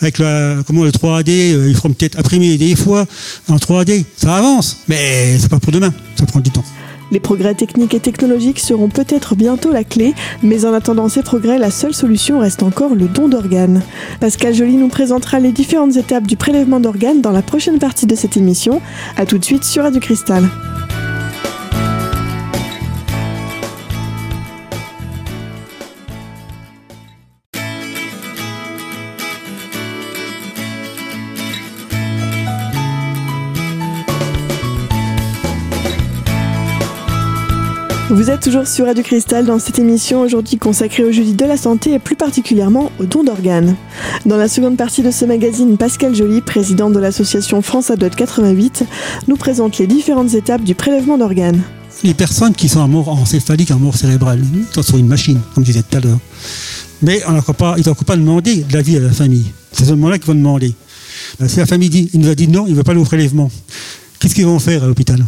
avec 0.00 0.18
la, 0.18 0.56
comment, 0.66 0.84
le 0.84 0.90
3D, 0.90 1.68
ils 1.68 1.74
feront 1.74 1.92
peut-être 1.92 2.18
imprimer 2.18 2.56
des 2.56 2.76
fois 2.76 3.06
en 3.48 3.56
3D. 3.56 4.04
Ça 4.16 4.36
avance. 4.36 4.78
Mais 4.88 5.38
c'est 5.38 5.48
pas 5.48 5.60
pour 5.60 5.72
demain. 5.72 5.92
Ça 6.18 6.26
prend 6.26 6.40
du 6.40 6.50
temps. 6.50 6.64
Les 7.16 7.20
progrès 7.20 7.54
techniques 7.54 7.94
et 7.94 8.00
technologiques 8.00 8.60
seront 8.60 8.90
peut-être 8.90 9.36
bientôt 9.36 9.72
la 9.72 9.84
clé, 9.84 10.12
mais 10.42 10.66
en 10.66 10.74
attendant 10.74 11.08
ces 11.08 11.22
progrès, 11.22 11.56
la 11.56 11.70
seule 11.70 11.94
solution 11.94 12.40
reste 12.40 12.62
encore 12.62 12.94
le 12.94 13.08
don 13.08 13.26
d'organes. 13.26 13.80
Pascal 14.20 14.52
Joly 14.52 14.76
nous 14.76 14.88
présentera 14.88 15.40
les 15.40 15.50
différentes 15.50 15.96
étapes 15.96 16.26
du 16.26 16.36
prélèvement 16.36 16.78
d'organes 16.78 17.22
dans 17.22 17.32
la 17.32 17.40
prochaine 17.40 17.78
partie 17.78 18.04
de 18.04 18.14
cette 18.14 18.36
émission. 18.36 18.82
A 19.16 19.24
tout 19.24 19.38
de 19.38 19.44
suite 19.46 19.64
sur 19.64 19.84
Radio 19.84 19.98
Cristal. 19.98 20.44
Vous 38.26 38.32
êtes 38.32 38.42
toujours 38.42 38.66
sur 38.66 38.86
Radio 38.86 39.04
Cristal 39.04 39.46
dans 39.46 39.60
cette 39.60 39.78
émission 39.78 40.22
aujourd'hui 40.22 40.58
consacrée 40.58 41.04
au 41.04 41.12
jeudi 41.12 41.34
de 41.34 41.44
la 41.44 41.56
santé 41.56 41.92
et 41.92 42.00
plus 42.00 42.16
particulièrement 42.16 42.90
au 42.98 43.04
don 43.04 43.22
d'organes. 43.22 43.76
Dans 44.24 44.36
la 44.36 44.48
seconde 44.48 44.76
partie 44.76 45.04
de 45.04 45.12
ce 45.12 45.24
magazine, 45.24 45.76
Pascal 45.76 46.12
Joly, 46.12 46.40
président 46.40 46.90
de 46.90 46.98
l'association 46.98 47.62
France 47.62 47.92
Adot 47.92 48.10
88, 48.10 48.82
nous 49.28 49.36
présente 49.36 49.78
les 49.78 49.86
différentes 49.86 50.34
étapes 50.34 50.64
du 50.64 50.74
prélèvement 50.74 51.18
d'organes. 51.18 51.62
Les 52.02 52.14
personnes 52.14 52.52
qui 52.52 52.68
sont 52.68 52.80
en 52.80 52.88
mort 52.88 53.08
encéphalique, 53.10 53.70
en 53.70 53.78
mort 53.78 53.96
cérébrale, 53.96 54.42
sont 54.72 54.82
sur 54.82 54.96
une 54.96 55.06
machine, 55.06 55.38
comme 55.54 55.64
je 55.64 55.70
disais 55.70 55.84
tout 55.88 55.96
à 55.96 56.00
l'heure. 56.00 56.18
Mais 57.02 57.22
on 57.28 57.52
pas, 57.52 57.76
ils 57.78 57.86
n'ont 57.86 57.94
pas 57.94 58.16
demander 58.16 58.64
de 58.64 58.72
l'avis 58.72 58.96
à 58.96 59.00
la 59.02 59.12
famille. 59.12 59.46
C'est 59.70 59.84
ce 59.84 59.90
moment-là 59.90 60.18
qu'ils 60.18 60.26
vont 60.26 60.34
demander. 60.34 60.74
Si 61.46 61.58
la 61.58 61.66
famille 61.66 61.90
dit, 61.90 62.10
il 62.12 62.18
nous 62.18 62.28
a 62.28 62.34
dit 62.34 62.48
non, 62.48 62.66
il 62.66 62.72
ne 62.72 62.76
veut 62.76 62.82
pas 62.82 62.92
le 62.92 63.02
prélèvement, 63.02 63.52
qu'est-ce 64.18 64.34
qu'ils 64.34 64.46
vont 64.46 64.58
faire 64.58 64.82
à 64.82 64.88
l'hôpital? 64.88 65.24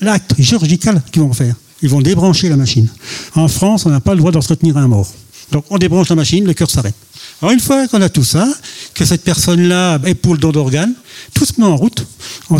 L'acte 0.00 0.40
chirurgical 0.40 1.02
qu'ils 1.12 1.22
vont 1.22 1.32
faire. 1.32 1.54
Ils 1.82 1.88
vont 1.88 2.00
débrancher 2.00 2.48
la 2.48 2.56
machine. 2.56 2.88
En 3.34 3.48
France, 3.48 3.86
on 3.86 3.90
n'a 3.90 4.00
pas 4.00 4.12
le 4.12 4.18
droit 4.18 4.32
d'entretenir 4.32 4.76
un 4.76 4.88
mort. 4.88 5.12
Donc 5.52 5.64
on 5.70 5.78
débranche 5.78 6.08
la 6.08 6.16
machine, 6.16 6.44
le 6.44 6.54
cœur 6.54 6.70
s'arrête. 6.70 6.94
Alors 7.40 7.52
une 7.52 7.60
fois 7.60 7.86
qu'on 7.88 8.02
a 8.02 8.08
tout 8.08 8.24
ça, 8.24 8.48
que 8.94 9.04
cette 9.04 9.22
personne-là 9.22 10.00
est 10.04 10.14
pour 10.14 10.32
le 10.32 10.38
don 10.38 10.52
d'organes, 10.52 10.94
tout 11.34 11.44
se 11.44 11.52
met 11.58 11.66
en 11.66 11.76
route. 11.76 12.06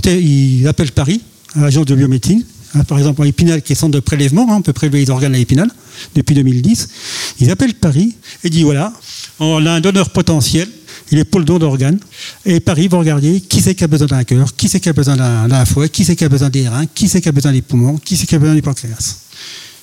Ils 0.05 0.67
appellent 0.69 0.93
Paris, 0.93 1.21
à 1.55 1.63
l'agence 1.63 1.87
de 1.87 1.95
biomédecine. 1.95 2.45
Hein, 2.75 2.85
par 2.85 2.99
exemple, 2.99 3.23
en 3.23 3.25
Épinal, 3.25 3.63
qui 3.63 3.73
est 3.73 3.77
centre 3.77 3.93
de 3.93 4.01
prélèvement, 4.01 4.47
hein, 4.51 4.57
on 4.59 4.63
peut 4.63 4.73
prélever 4.73 4.99
les 5.01 5.11
organes 5.11 5.35
à 5.35 5.39
Épinal 5.39 5.71
depuis 6.15 6.35
2010. 6.35 6.89
Ils 7.41 7.51
appellent 7.51 7.75
Paris 7.75 8.15
et 8.45 8.51
disent 8.51 8.65
voilà, 8.65 8.93
on 9.41 9.65
a 9.65 9.73
un 9.73 9.81
donneur 9.81 10.11
potentiel, 10.11 10.69
il 11.11 11.19
est 11.19 11.25
pour 11.25 11.41
le 11.41 11.47
don 11.47 11.59
d'organes. 11.59 11.99
Et 12.45 12.61
Paris 12.61 12.89
va 12.89 12.99
regarder 12.99 13.41
qui 13.41 13.61
c'est 13.61 13.75
qui 13.75 13.85
a 13.85 13.87
besoin 13.87 14.09
d'un 14.09 14.25
cœur, 14.25 14.55
qui 14.57 14.69
c'est 14.69 14.81
qui 14.81 14.89
a 14.89 14.93
besoin 14.93 15.17
d'un 15.17 15.65
foie, 15.65 15.89
qui 15.89 16.05
c'est 16.05 16.17
qui 16.17 16.25
a 16.25 16.29
besoin 16.29 16.51
des 16.51 16.69
reins, 16.69 16.87
qui 16.87 17.09
c'est 17.09 17.21
qui 17.21 17.29
a 17.29 17.33
besoin 17.33 17.53
des 17.53 17.63
poumons, 17.63 17.99
qui 17.99 18.17
c'est 18.17 18.27
qui 18.27 18.35
a 18.35 18.39
besoin 18.39 18.55
des 18.55 18.63
pancréas. 18.63 19.17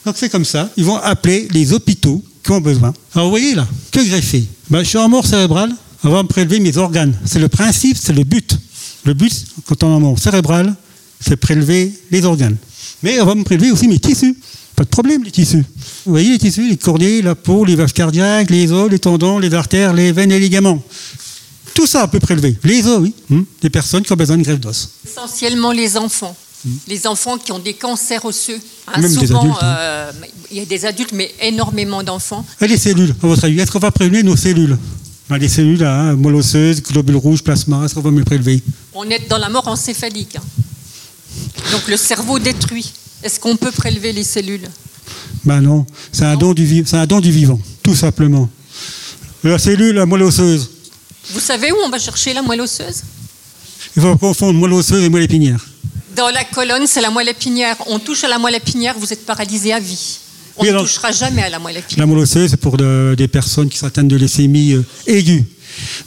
Donc 0.06 0.16
c'est 0.18 0.30
comme 0.30 0.46
ça. 0.46 0.70
Ils 0.76 0.84
vont 0.84 0.98
appeler 0.98 1.48
les 1.52 1.74
hôpitaux 1.74 2.24
qui 2.44 2.52
ont 2.52 2.62
besoin. 2.62 2.94
Alors 3.16 3.28
vous 3.28 3.32
voyez 3.32 3.56
là, 3.56 3.68
que 3.92 4.00
greffer 4.06 4.46
ben, 4.70 4.84
Je 4.84 4.90
suis 4.90 4.98
en 4.98 5.08
mort 5.08 5.26
cérébrale, 5.26 5.72
on 6.04 6.10
va 6.10 6.24
me 6.24 6.28
prélever 6.28 6.60
mes 6.60 6.78
organes. 6.78 7.16
C'est 7.26 7.40
le 7.40 7.48
principe, 7.48 7.98
c'est 7.98 8.14
le 8.14 8.24
but. 8.24 8.58
Le 9.06 9.14
but, 9.14 9.46
quand 9.66 9.84
on 9.84 9.92
est 9.92 9.96
en 9.96 10.00
mort 10.00 10.20
cérébrale, 10.20 10.76
c'est 11.20 11.38
prélever 11.38 11.94
les 12.12 12.26
organes. 12.26 12.58
Mais 13.02 13.20
on 13.22 13.26
va 13.26 13.36
me 13.36 13.44
prélever 13.44 13.72
aussi 13.72 13.88
mes 13.88 14.00
tissus. 14.00 14.36
Pas 14.76 14.84
de 14.84 14.90
problème, 14.90 15.24
les 15.24 15.32
tissus. 15.32 15.64
Vous 16.06 16.12
voyez 16.12 16.32
les 16.32 16.40
tissus, 16.40 16.68
les 16.70 16.78
cornets, 16.78 17.22
la 17.22 17.36
peau, 17.36 17.64
les 17.66 17.76
valves 17.76 17.94
cardiaques, 17.94 18.50
les 18.50 18.72
os, 18.72 18.90
les 18.90 19.00
tendons, 19.00 19.38
les 19.40 19.54
artères, 19.54 19.94
les 19.94 20.12
veines 20.12 20.32
et 20.32 20.40
les 20.40 20.46
ligaments. 20.46 20.82
Tout 21.76 21.88
ça, 21.88 22.04
on 22.06 22.08
peut 22.08 22.20
prélever. 22.20 22.58
Les 22.64 22.86
os, 22.88 23.00
oui. 23.02 23.14
Hmm. 23.30 23.44
Des 23.62 23.70
personnes 23.70 24.04
qui 24.04 24.12
ont 24.14 24.16
besoin 24.16 24.38
de 24.38 24.44
greffe 24.44 24.60
d'os. 24.60 24.90
Essentiellement 25.06 25.72
les 25.72 25.96
enfants. 25.98 26.36
Hmm. 26.66 26.72
Les 26.88 27.06
enfants 27.08 27.38
qui 27.38 27.52
ont 27.52 27.60
des 27.60 27.74
cancers 27.74 28.24
osseux. 28.26 28.60
Hein, 28.88 29.02
Même 29.02 29.12
souvent, 29.12 29.44
des 29.44 29.50
adultes, 29.50 29.64
hein. 29.64 29.76
euh, 29.80 30.12
il 30.52 30.58
y 30.58 30.62
a 30.62 30.66
des 30.66 30.86
adultes, 30.86 31.12
mais 31.14 31.32
énormément 31.42 32.02
d'enfants. 32.04 32.46
Et 32.62 32.68
les 32.68 32.78
cellules, 32.78 33.14
à 33.24 33.28
votre 33.28 33.44
avis, 33.46 33.60
est-ce 33.60 33.72
qu'on 33.72 33.80
va 33.80 33.92
prélever 33.92 34.24
nos 34.24 34.36
cellules? 34.36 34.78
Ben, 35.30 35.38
Les 35.38 35.50
cellules, 35.50 35.84
hein, 35.84 36.14
moelle 36.16 36.36
osseuse, 36.36 36.82
globules 36.82 37.16
rouges, 37.18 37.44
plasma, 37.44 37.86
est-ce 37.86 37.94
qu'on 37.96 38.02
va 38.02 38.12
me 38.12 38.20
les 38.20 38.26
prélever? 38.26 38.62
On 38.94 39.04
est 39.10 39.28
dans 39.30 39.38
la 39.38 39.50
mort 39.50 39.68
encéphalique. 39.68 40.38
Donc 41.72 41.88
le 41.88 41.98
cerveau 41.98 42.40
détruit. 42.40 42.92
Est-ce 43.24 43.40
qu'on 43.40 43.56
peut 43.56 43.72
prélever 43.72 44.12
les 44.12 44.24
cellules 44.24 44.68
Ben 45.46 45.62
non, 45.62 45.86
c'est 46.12 46.26
un, 46.26 46.36
don 46.36 46.54
du, 46.54 46.86
un 46.92 47.06
don 47.06 47.22
du 47.22 47.32
vivant, 47.32 47.60
tout 47.82 47.96
simplement. 47.96 48.50
La 49.44 49.58
cellule, 49.58 49.96
la 49.96 50.06
moelle 50.06 50.24
osseuse. 50.24 50.70
Vous 51.32 51.40
savez 51.40 51.72
où 51.72 51.76
on 51.86 51.90
va 51.90 52.00
chercher 52.00 52.34
la 52.34 52.42
moelle 52.42 52.62
osseuse 52.62 53.04
Il 53.96 54.02
faut 54.02 54.18
confondre 54.18 54.60
moelle 54.60 54.74
osseuse 54.74 55.04
et 55.04 55.10
moelle 55.10 55.24
épinière. 55.24 55.66
Dans 56.16 56.30
la 56.30 56.44
colonne, 56.44 56.86
c'est 56.86 57.02
la 57.02 57.10
moelle 57.10 57.30
épinière. 57.30 57.78
On 57.88 57.98
touche 57.98 58.26
à 58.26 58.28
la 58.28 58.38
moelle 58.38 58.56
épinière, 58.56 58.96
vous 59.00 59.12
êtes 59.12 59.26
paralysé 59.26 59.72
à 59.72 59.80
vie. 59.80 60.20
On 60.58 60.66
ne 60.66 60.80
touchera 60.80 61.12
jamais 61.12 61.44
à 61.44 61.50
la 61.50 61.60
moelle 61.60 61.78
épinière. 61.78 62.06
La 62.06 62.06
moelle 62.06 62.24
osseuse, 62.24 62.52
c'est 62.52 62.58
pour 62.58 62.76
des 62.78 63.28
personnes 63.32 63.70
qui 63.70 63.84
atteintes 63.86 64.10
de 64.10 64.18
leucémie 64.18 64.74
euh, 64.74 64.86
aiguë. 65.08 65.46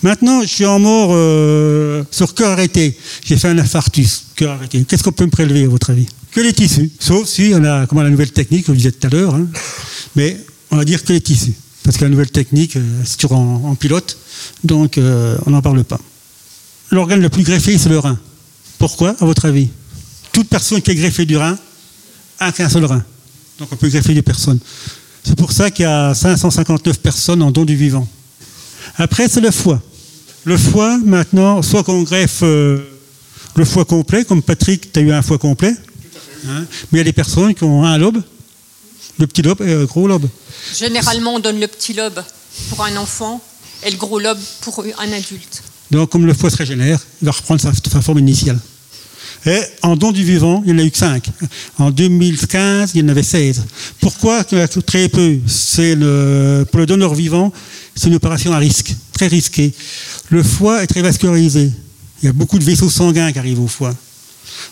Maintenant, 0.02 0.42
je 0.42 0.46
suis 0.46 0.66
en 0.66 0.78
mort 0.78 1.10
euh, 1.12 2.04
sur 2.10 2.34
cœur 2.34 2.50
arrêté. 2.50 2.96
J'ai 3.24 3.36
fait 3.36 3.48
un 3.48 3.58
infarctus, 3.58 4.26
cœur 4.36 4.52
arrêté. 4.52 4.84
Qu'est-ce 4.86 5.02
qu'on 5.02 5.12
peut 5.12 5.24
me 5.24 5.30
prélever, 5.30 5.64
à 5.64 5.68
votre 5.68 5.90
avis? 5.90 6.06
Que 6.36 6.42
les 6.42 6.52
tissus. 6.52 6.90
Sauf 7.00 7.26
si 7.26 7.52
on 7.54 7.64
a 7.64 7.86
comment, 7.86 8.02
la 8.02 8.10
nouvelle 8.10 8.30
technique, 8.30 8.66
je 8.68 8.72
disais 8.72 8.92
tout 8.92 9.06
à 9.06 9.10
l'heure, 9.10 9.34
hein. 9.34 9.46
mais 10.16 10.36
on 10.70 10.76
va 10.76 10.84
dire 10.84 11.02
que 11.02 11.14
les 11.14 11.20
tissus. 11.22 11.54
Parce 11.82 11.96
que 11.96 12.04
la 12.04 12.10
nouvelle 12.10 12.30
technique, 12.30 12.76
euh, 12.76 12.82
c'est 13.06 13.16
toujours 13.16 13.38
en, 13.38 13.74
pilote, 13.74 14.18
donc 14.62 14.98
euh, 14.98 15.38
on 15.46 15.50
n'en 15.50 15.62
parle 15.62 15.82
pas. 15.82 15.98
L'organe 16.90 17.22
le 17.22 17.30
plus 17.30 17.42
greffé, 17.42 17.78
c'est 17.78 17.88
le 17.88 17.98
rein. 17.98 18.18
Pourquoi, 18.78 19.16
à 19.18 19.24
votre 19.24 19.46
avis? 19.46 19.70
Toute 20.30 20.48
personne 20.50 20.82
qui 20.82 20.90
est 20.90 20.94
greffée 20.94 21.24
du 21.24 21.38
rein 21.38 21.58
a 22.38 22.52
qu'un 22.52 22.68
seul 22.68 22.84
rein. 22.84 23.02
Donc 23.58 23.68
on 23.72 23.76
peut 23.76 23.88
greffer 23.88 24.12
des 24.12 24.20
personnes. 24.20 24.58
C'est 25.24 25.38
pour 25.38 25.52
ça 25.52 25.70
qu'il 25.70 25.84
y 25.84 25.86
a 25.86 26.12
559 26.14 26.98
personnes 26.98 27.40
en 27.40 27.50
don 27.50 27.64
du 27.64 27.76
vivant. 27.76 28.06
Après, 28.98 29.26
c'est 29.30 29.40
le 29.40 29.50
foie. 29.50 29.80
Le 30.44 30.58
foie, 30.58 30.98
maintenant, 31.02 31.62
soit 31.62 31.82
qu'on 31.82 32.02
greffe 32.02 32.40
euh, 32.42 32.78
le 33.56 33.64
foie 33.64 33.86
complet, 33.86 34.26
comme 34.26 34.42
Patrick, 34.42 34.92
tu 34.92 35.00
as 35.00 35.02
eu 35.02 35.12
un 35.12 35.22
foie 35.22 35.38
complet, 35.38 35.74
Hein? 36.48 36.64
Mais 36.90 36.96
il 36.96 36.98
y 36.98 37.00
a 37.00 37.04
des 37.04 37.12
personnes 37.12 37.54
qui 37.54 37.64
ont 37.64 37.84
un 37.84 37.98
lobe, 37.98 38.22
le 39.18 39.26
petit 39.26 39.42
lobe 39.42 39.62
et 39.62 39.74
le 39.74 39.86
gros 39.86 40.06
lobe. 40.06 40.28
Généralement, 40.78 41.34
on 41.34 41.40
donne 41.40 41.60
le 41.60 41.66
petit 41.66 41.94
lobe 41.94 42.22
pour 42.70 42.84
un 42.84 42.96
enfant 42.96 43.40
et 43.84 43.90
le 43.90 43.96
gros 43.96 44.18
lobe 44.18 44.38
pour 44.60 44.84
un 44.98 45.12
adulte. 45.12 45.62
Donc, 45.90 46.10
comme 46.10 46.26
le 46.26 46.34
foie 46.34 46.50
se 46.50 46.56
régénère, 46.56 47.00
il 47.22 47.26
va 47.26 47.32
reprendre 47.32 47.60
sa, 47.60 48.02
forme 48.02 48.18
initiale. 48.18 48.58
Et 49.44 49.60
en 49.82 49.94
don 49.94 50.10
du 50.10 50.24
vivant, 50.24 50.62
il 50.66 50.74
n'y 50.74 50.80
en 50.80 50.82
a 50.82 50.86
eu 50.86 50.90
que 50.90 50.98
5. 50.98 51.24
En 51.78 51.90
2015, 51.90 52.92
il 52.94 53.02
y 53.02 53.04
en 53.04 53.08
avait 53.08 53.22
16. 53.22 53.64
Pourquoi 54.00 54.42
très 54.44 55.08
peu? 55.08 55.38
C'est 55.46 55.94
Pour 55.94 56.80
le 56.80 56.86
donneur 56.86 57.14
vivant, 57.14 57.52
c'est 57.94 58.08
une 58.08 58.16
opération 58.16 58.52
à 58.52 58.58
risque, 58.58 58.94
très 59.12 59.28
risquée. 59.28 59.72
Le 60.30 60.42
foie 60.42 60.82
est 60.82 60.86
très 60.88 61.02
vascularisé. 61.02 61.70
Il 62.22 62.26
y 62.26 62.28
a 62.28 62.32
beaucoup 62.32 62.58
de 62.58 62.64
vaisseaux 62.64 62.90
sanguins 62.90 63.30
qui 63.30 63.38
arrivent 63.38 63.60
au 63.60 63.68
foie. 63.68 63.94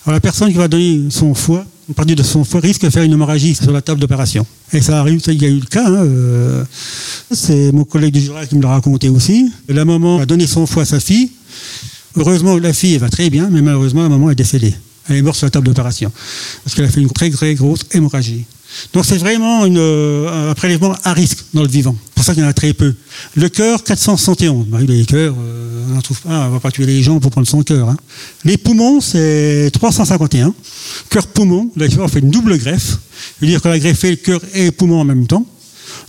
Alors 0.04 0.14
la 0.14 0.21
personne 0.21 0.50
qui 0.50 0.59
va 0.59 0.69
donner 0.69 1.04
son 1.11 1.35
foie, 1.35 1.64
une 1.88 1.95
partie 1.95 2.14
de 2.14 2.23
son 2.23 2.45
foie, 2.45 2.61
risque 2.61 2.83
de 2.83 2.90
faire 2.90 3.02
une 3.02 3.12
hémorragie 3.12 3.54
sur 3.54 3.71
la 3.73 3.83
table 3.83 4.00
d'opération. 4.00 4.47
Et 4.73 4.81
ça 4.81 5.00
arrive, 5.00 5.21
il 5.26 5.43
y 5.43 5.47
a 5.47 5.49
eu 5.49 5.61
le 5.61 5.66
cas. 5.66 5.87
Hein, 5.87 6.04
euh, 6.04 6.64
c'est 7.31 7.73
mon 7.73 7.85
collègue 7.85 8.14
du 8.14 8.21
Jura 8.21 8.47
qui 8.47 8.57
me 8.57 8.62
l'a 8.62 8.71
raconté 8.71 9.09
aussi. 9.09 9.50
La 9.69 9.85
maman 9.85 10.19
a 10.19 10.26
donné 10.26 10.47
son 10.47 10.66
foie 10.66 10.83
à 10.83 10.87
sa 10.87 11.00
fille. 11.00 11.31
Heureusement, 12.16 12.57
la 12.59 12.73
fille 12.73 12.97
va 12.99 13.09
très 13.09 13.28
bien, 13.28 13.49
mais 13.50 13.61
malheureusement, 13.61 14.02
la 14.02 14.09
maman 14.09 14.31
est 14.31 14.37
décédée. 14.37 14.75
Elle 15.09 15.16
est 15.16 15.23
morte 15.23 15.37
sur 15.37 15.47
la 15.47 15.50
table 15.50 15.66
d'opération. 15.66 16.11
Parce 16.62 16.75
qu'elle 16.75 16.85
a 16.85 16.88
fait 16.88 17.00
une 17.00 17.11
très, 17.11 17.31
très 17.31 17.54
grosse 17.54 17.81
hémorragie. 17.93 18.45
Donc 18.92 19.04
c'est 19.04 19.18
vraiment 19.18 19.64
euh, 19.64 20.50
un 20.50 20.54
prélèvement 20.54 20.94
à 21.04 21.12
risque 21.12 21.44
dans 21.52 21.62
le 21.62 21.68
vivant. 21.68 21.97
C'est 22.06 22.14
pour 22.14 22.25
ça 22.25 22.35
qu'il 22.35 22.42
y 22.42 22.47
en 22.47 22.49
a 22.49 22.52
très 22.52 22.73
peu. 22.73 22.94
Le 23.35 23.49
cœur, 23.49 23.83
471. 23.85 24.66
Bah, 24.66 24.78
les 24.80 25.04
cœurs, 25.04 25.35
euh, 25.38 25.87
on 25.90 25.97
ne 25.97 26.00
trouve 26.00 26.21
pas, 26.21 26.49
on 26.49 26.50
va 26.50 26.61
pas 26.61 26.71
tuer 26.71 26.87
les 26.87 27.02
gens 27.02 27.21
pour 27.21 27.30
prendre 27.30 27.47
son 27.47 27.62
cœur. 27.62 27.88
Hein. 27.88 27.97
Les 28.44 28.56
poumons, 28.56 29.00
c'est 29.00 29.71
351. 29.73 30.54
Cœur-poumon, 31.11 31.71
d'ailleurs, 31.76 32.04
on 32.04 32.09
fait 32.09 32.21
une 32.21 32.30
double 32.30 32.59
greffe. 32.59 32.99
C'est-à-dire 33.38 33.62
qu'on 33.62 33.71
a 33.71 33.78
greffé 33.78 34.11
le 34.11 34.16
cœur 34.16 34.40
et 34.54 34.64
les 34.64 34.71
poumons 34.73 35.00
en 35.00 35.04
même 35.04 35.26
temps. 35.26 35.47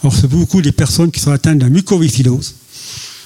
Alors 0.02 0.16
c'est 0.16 0.28
beaucoup 0.28 0.62
des 0.62 0.72
personnes 0.72 1.12
qui 1.12 1.20
sont 1.20 1.32
atteintes 1.32 1.60
de 1.60 1.64
la 1.64 1.70
mucoviscidose 1.70 2.56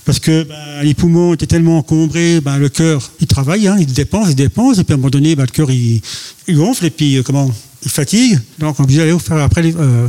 parce 0.09 0.19
que 0.19 0.41
ben, 0.41 0.81
les 0.81 0.95
poumons 0.95 1.35
étaient 1.35 1.45
tellement 1.45 1.77
encombrés, 1.77 2.41
ben, 2.41 2.57
le 2.57 2.67
cœur, 2.67 3.11
il 3.19 3.27
travaille, 3.27 3.67
hein, 3.67 3.75
il 3.79 3.85
dépense, 3.93 4.29
il 4.29 4.35
dépense, 4.35 4.79
et 4.79 4.83
puis 4.83 4.93
à 4.93 4.95
un 4.95 4.97
moment 4.97 5.11
donné, 5.11 5.35
le 5.35 5.45
cœur, 5.45 5.69
il, 5.69 6.01
gonfle, 6.49 6.85
et 6.85 6.89
puis 6.89 7.17
euh, 7.17 7.21
comment 7.21 7.51
Il 7.83 7.89
fatigue, 7.89 8.39
donc 8.57 8.79
on 8.79 8.83
est 8.83 8.99
obligé 8.99 9.19
faire 9.19 9.37
après 9.37 9.63
euh, 9.65 10.07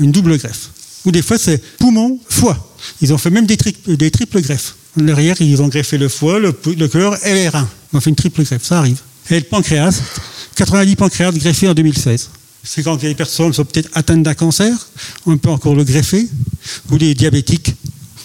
une, 0.00 0.12
double 0.12 0.36
greffe. 0.38 0.70
Ou 1.04 1.10
des 1.10 1.22
fois, 1.22 1.38
c'est 1.38 1.62
poumon, 1.78 2.18
foie. 2.28 2.76
Ils 3.00 3.12
ont 3.12 3.18
fait 3.18 3.30
même 3.30 3.46
des, 3.46 3.56
triples 3.56 4.40
greffes. 4.42 4.74
Derrière, 4.96 5.40
ils 5.40 5.62
ont 5.62 5.68
greffé 5.68 5.98
le 5.98 6.08
foie, 6.08 6.38
le, 6.38 6.52
cœur 6.88 7.16
et 7.24 7.34
les 7.34 7.48
reins. 7.48 7.68
On 7.92 8.00
fait 8.00 8.10
une 8.10 8.16
triple 8.16 8.42
greffe, 8.42 8.64
ça 8.64 8.78
arrive. 8.78 9.00
Et 9.30 9.36
le 9.36 9.44
pancréas, 9.46 10.00
90 10.56 10.96
pancréas 10.96 11.32
greffés 11.32 11.68
en 11.68 11.74
2016 11.74 12.30
c'est 12.66 12.82
quand 12.82 13.00
les 13.02 13.14
personnes 13.14 13.52
sont 13.52 13.64
peut-être 13.64 13.88
atteintes 13.94 14.22
d'un 14.22 14.34
cancer, 14.34 14.74
on 15.24 15.36
peut 15.38 15.50
encore 15.50 15.74
le 15.74 15.84
greffer, 15.84 16.28
ou 16.90 16.98
des 16.98 17.14
diabétiques, 17.14 17.74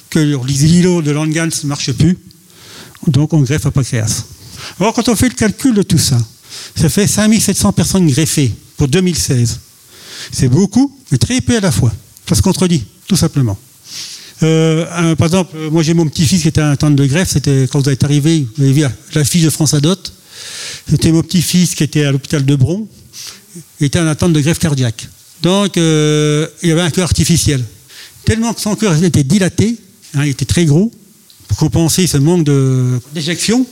que 0.09 0.19
l'îlot 0.19 1.01
de 1.01 1.11
Langerhans 1.11 1.49
ne 1.63 1.67
marche 1.67 1.91
plus, 1.93 2.17
donc 3.07 3.33
on 3.33 3.41
greffe 3.41 3.65
à 3.65 3.71
pancréas. 3.71 4.25
Alors 4.79 4.93
quand 4.93 5.07
on 5.09 5.15
fait 5.15 5.29
le 5.29 5.35
calcul 5.35 5.73
de 5.73 5.83
tout 5.83 5.97
ça, 5.97 6.17
ça 6.75 6.89
fait 6.89 7.07
5700 7.07 7.71
personnes 7.71 8.07
greffées 8.07 8.51
pour 8.81 8.87
2016. 8.87 9.59
C'est 10.31 10.47
beaucoup, 10.47 10.97
mais 11.11 11.19
très 11.19 11.39
peu 11.39 11.55
à 11.55 11.59
la 11.59 11.71
fois. 11.71 11.93
Ça 12.27 12.33
se 12.33 12.41
contredit, 12.41 12.83
tout 13.07 13.15
simplement. 13.15 13.55
Euh, 14.41 15.15
par 15.15 15.27
exemple, 15.27 15.55
moi 15.69 15.83
j'ai 15.83 15.93
mon 15.93 16.07
petit-fils 16.07 16.41
qui 16.41 16.47
était 16.47 16.63
en 16.63 16.71
attente 16.71 16.95
de 16.95 17.05
greffe, 17.05 17.29
c'était 17.29 17.67
quand 17.71 17.79
vous 17.79 17.91
êtes 17.91 18.03
arrivé, 18.03 18.47
vous 18.57 18.63
avez 18.63 18.73
vu 18.73 18.83
la 19.13 19.23
fiche 19.23 19.43
de 19.43 19.51
France 19.51 19.75
Adot, 19.75 19.97
c'était 20.89 21.11
mon 21.11 21.21
petit-fils 21.21 21.75
qui 21.75 21.83
était 21.83 22.05
à 22.05 22.11
l'hôpital 22.11 22.43
de 22.43 22.55
Bron, 22.55 22.87
il 23.79 23.85
était 23.85 23.99
en 23.99 24.07
attente 24.07 24.33
de 24.33 24.41
greffe 24.41 24.57
cardiaque. 24.57 25.07
Donc 25.43 25.77
euh, 25.77 26.47
il 26.63 26.69
y 26.69 26.71
avait 26.71 26.81
un 26.81 26.89
cœur 26.89 27.03
artificiel. 27.03 27.63
Tellement 28.25 28.51
que 28.51 28.61
son 28.61 28.75
cœur 28.75 28.95
était 29.03 29.23
dilaté, 29.23 29.77
Hein, 30.15 30.25
il 30.25 30.31
était 30.31 30.45
très 30.45 30.65
gros 30.65 30.91
pour 31.47 31.57
compenser 31.57 32.07
ce 32.07 32.17
manque 32.17 32.49
d'éjection. 33.13 33.63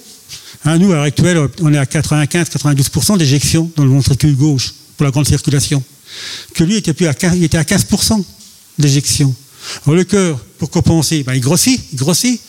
Hein, 0.65 0.77
nous, 0.77 0.91
à 0.91 0.95
l'heure 0.95 1.03
actuelle, 1.03 1.49
on 1.61 1.73
est 1.73 1.77
à 1.77 1.85
95-92% 1.85 3.17
d'éjection 3.17 3.71
dans 3.75 3.83
le 3.83 3.89
ventricule 3.89 4.35
gauche 4.35 4.75
pour 4.99 5.05
la 5.05 5.11
grande 5.11 5.29
circulation. 5.29 5.81
Que 6.53 6.65
lui 6.65 6.75
était, 6.75 6.91
plus 6.91 7.07
à, 7.07 7.13
il 7.33 7.45
était 7.45 7.57
à 7.57 7.63
15% 7.63 8.21
d'éjection. 8.77 9.33
Alors 9.85 9.95
le 9.95 10.03
cœur, 10.03 10.37
pour 10.57 10.69
compenser, 10.69 11.23
ben, 11.23 11.35
il 11.35 11.39
grossit, 11.39 11.81
il 11.93 11.97
grossit. 11.97 12.41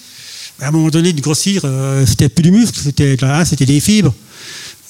Ben, 0.59 0.67
à 0.67 0.69
un 0.71 0.73
moment 0.73 0.89
donné, 0.89 1.13
de 1.13 1.21
grossir, 1.21 1.63
euh, 1.65 2.05
c'était 2.05 2.29
plus 2.29 2.43
du 2.43 2.51
muscle, 2.51 2.81
c'était 2.83 3.15
là, 3.21 3.45
c'était 3.45 3.67
des 3.67 3.79
fibres. 3.79 4.13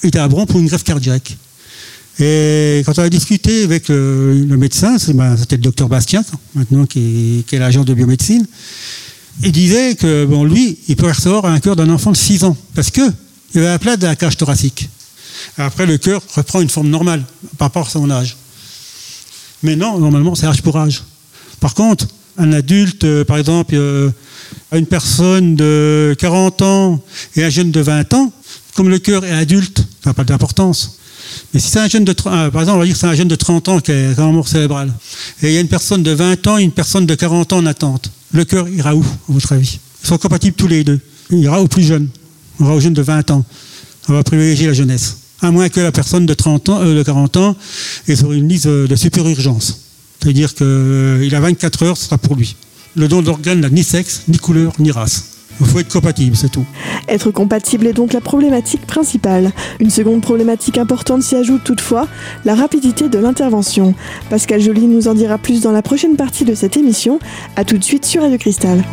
Il 0.01 0.07
était 0.07 0.17
à 0.17 0.27
bron 0.27 0.47
pour 0.47 0.59
une 0.59 0.65
greffe 0.65 0.83
cardiaque. 0.83 1.37
Et 2.19 2.81
quand 2.83 2.97
on 2.97 3.03
a 3.03 3.09
discuté 3.09 3.61
avec 3.63 3.89
le, 3.89 4.57
médecin, 4.57 4.97
ben, 5.13 5.37
c'était 5.37 5.57
le 5.57 5.61
docteur 5.61 5.87
Bastien, 5.87 6.25
maintenant 6.55 6.87
qui 6.87 7.45
est, 7.51 7.59
l'agent 7.59 7.83
de 7.83 7.93
biomédecine, 7.93 8.47
il 9.43 9.51
disait 9.51 9.93
que 9.93 10.25
bon, 10.25 10.45
lui, 10.45 10.79
il 10.87 10.95
peut 10.95 11.09
recevoir 11.09 11.45
un 11.45 11.59
cœur 11.59 11.75
d'un 11.75 11.89
enfant 11.91 12.11
de 12.11 12.17
6 12.17 12.43
ans, 12.43 12.57
parce 12.73 12.89
qu'il 12.89 13.03
avait 13.53 13.65
la 13.65 13.77
place 13.77 13.99
de 13.99 14.07
la 14.07 14.15
cage 14.15 14.35
thoracique. 14.35 14.89
Après, 15.57 15.85
le 15.85 15.97
cœur 15.97 16.21
reprend 16.35 16.61
une 16.61 16.69
forme 16.69 16.89
normale 16.89 17.23
par 17.57 17.67
rapport 17.67 17.87
à 17.87 17.89
son 17.89 18.09
âge. 18.09 18.37
Mais 19.63 19.75
non, 19.75 19.99
normalement, 19.99 20.35
c'est 20.35 20.47
âge 20.47 20.61
pour 20.61 20.77
âge. 20.77 21.03
Par 21.59 21.73
contre, 21.75 22.07
un 22.37 22.53
adulte, 22.53 23.03
euh, 23.03 23.23
par 23.23 23.37
exemple, 23.37 23.75
euh, 23.75 24.09
une 24.73 24.85
personne 24.85 25.55
de 25.55 26.15
40 26.17 26.61
ans 26.61 27.03
et 27.35 27.43
un 27.43 27.49
jeune 27.49 27.71
de 27.71 27.81
20 27.81 28.13
ans, 28.13 28.31
comme 28.75 28.89
le 28.89 28.99
cœur 28.99 29.25
est 29.25 29.31
adulte, 29.31 29.79
ça 30.03 30.09
n'a 30.09 30.13
pas 30.13 30.23
d'importance. 30.23 30.97
Mais 31.53 31.59
si 31.59 31.69
c'est 31.69 31.79
un 31.79 31.87
jeune 31.87 32.03
de, 32.03 32.11
euh, 32.11 32.49
par 32.49 32.61
exemple, 32.61 32.77
on 32.77 32.79
va 32.79 32.85
dire 32.85 32.93
que 32.93 32.99
c'est 32.99 33.07
un 33.07 33.13
jeune 33.13 33.27
de 33.27 33.35
30 33.35 33.67
ans 33.69 33.79
qui 33.79 33.91
a 33.91 34.13
un 34.17 34.31
mort 34.31 34.47
cérébral, 34.47 34.91
et 35.43 35.47
il 35.47 35.53
y 35.53 35.57
a 35.57 35.61
une 35.61 35.67
personne 35.67 36.03
de 36.03 36.11
20 36.11 36.47
ans 36.47 36.57
et 36.57 36.63
une 36.63 36.71
personne 36.71 37.05
de 37.05 37.15
40 37.15 37.53
ans 37.53 37.57
en 37.57 37.65
attente, 37.65 38.11
le 38.31 38.45
cœur 38.45 38.67
ira 38.69 38.95
où, 38.95 39.03
à 39.03 39.31
votre 39.33 39.51
avis? 39.53 39.79
Ils 40.03 40.07
sont 40.07 40.17
compatibles 40.17 40.55
tous 40.55 40.67
les 40.67 40.83
deux. 40.83 40.99
Il 41.29 41.39
ira 41.39 41.61
au 41.61 41.67
plus 41.67 41.83
jeune, 41.83 42.09
il 42.59 42.65
ira 42.65 42.75
au 42.75 42.79
jeune 42.79 42.93
de 42.93 43.01
20 43.01 43.31
ans. 43.31 43.45
On 44.09 44.13
va 44.13 44.23
privilégier 44.23 44.67
la 44.67 44.73
jeunesse. 44.73 45.17
À 45.41 45.51
moins 45.51 45.69
que 45.69 45.79
la 45.79 45.91
personne 45.91 46.25
de, 46.25 46.33
30 46.33 46.69
ans, 46.69 46.81
euh, 46.81 46.95
de 46.95 47.03
40 47.03 47.37
ans 47.37 47.55
est 48.07 48.15
sur 48.15 48.31
une 48.31 48.47
liste 48.47 48.67
de 48.67 48.95
super 48.95 49.27
urgence. 49.27 49.81
C'est-à-dire 50.21 50.53
qu'il 50.53 50.67
euh, 50.67 51.29
a 51.31 51.39
24 51.39 51.83
heures, 51.83 51.97
ce 51.97 52.05
sera 52.05 52.17
pour 52.17 52.35
lui. 52.35 52.55
Le 52.95 53.07
don 53.07 53.21
d'organes 53.21 53.61
n'a 53.61 53.69
ni 53.69 53.83
sexe, 53.83 54.23
ni 54.27 54.37
couleur, 54.37 54.73
ni 54.79 54.91
race. 54.91 55.25
Il 55.59 55.67
faut 55.67 55.79
être 55.79 55.91
compatible, 55.91 56.35
c'est 56.35 56.49
tout. 56.49 56.65
Être 57.07 57.31
compatible 57.31 57.87
est 57.87 57.93
donc 57.93 58.13
la 58.13 58.21
problématique 58.21 58.85
principale. 58.87 59.51
Une 59.79 59.89
seconde 59.89 60.21
problématique 60.21 60.77
importante 60.77 61.21
s'y 61.21 61.35
ajoute 61.35 61.63
toutefois, 61.63 62.07
la 62.45 62.55
rapidité 62.55 63.09
de 63.09 63.19
l'intervention. 63.19 63.93
Pascal 64.29 64.61
Joly 64.61 64.87
nous 64.87 65.07
en 65.07 65.13
dira 65.13 65.37
plus 65.37 65.61
dans 65.61 65.71
la 65.71 65.81
prochaine 65.81 66.15
partie 66.15 66.45
de 66.45 66.55
cette 66.55 66.77
émission. 66.77 67.19
A 67.55 67.63
tout 67.63 67.77
de 67.77 67.83
suite 67.83 68.05
sur 68.05 68.21
Radio 68.23 68.37
Cristal. 68.37 68.83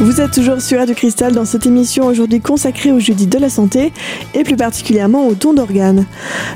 Vous 0.00 0.20
êtes 0.20 0.32
toujours 0.32 0.60
sur 0.60 0.78
Radio 0.80 0.92
Cristal 0.92 1.32
dans 1.34 1.44
cette 1.44 1.66
émission 1.66 2.06
aujourd'hui 2.06 2.40
consacrée 2.40 2.90
au 2.90 2.98
jeudi 2.98 3.28
de 3.28 3.38
la 3.38 3.48
santé 3.48 3.92
et 4.34 4.42
plus 4.42 4.56
particulièrement 4.56 5.28
au 5.28 5.34
don 5.34 5.54
d'organes. 5.54 6.04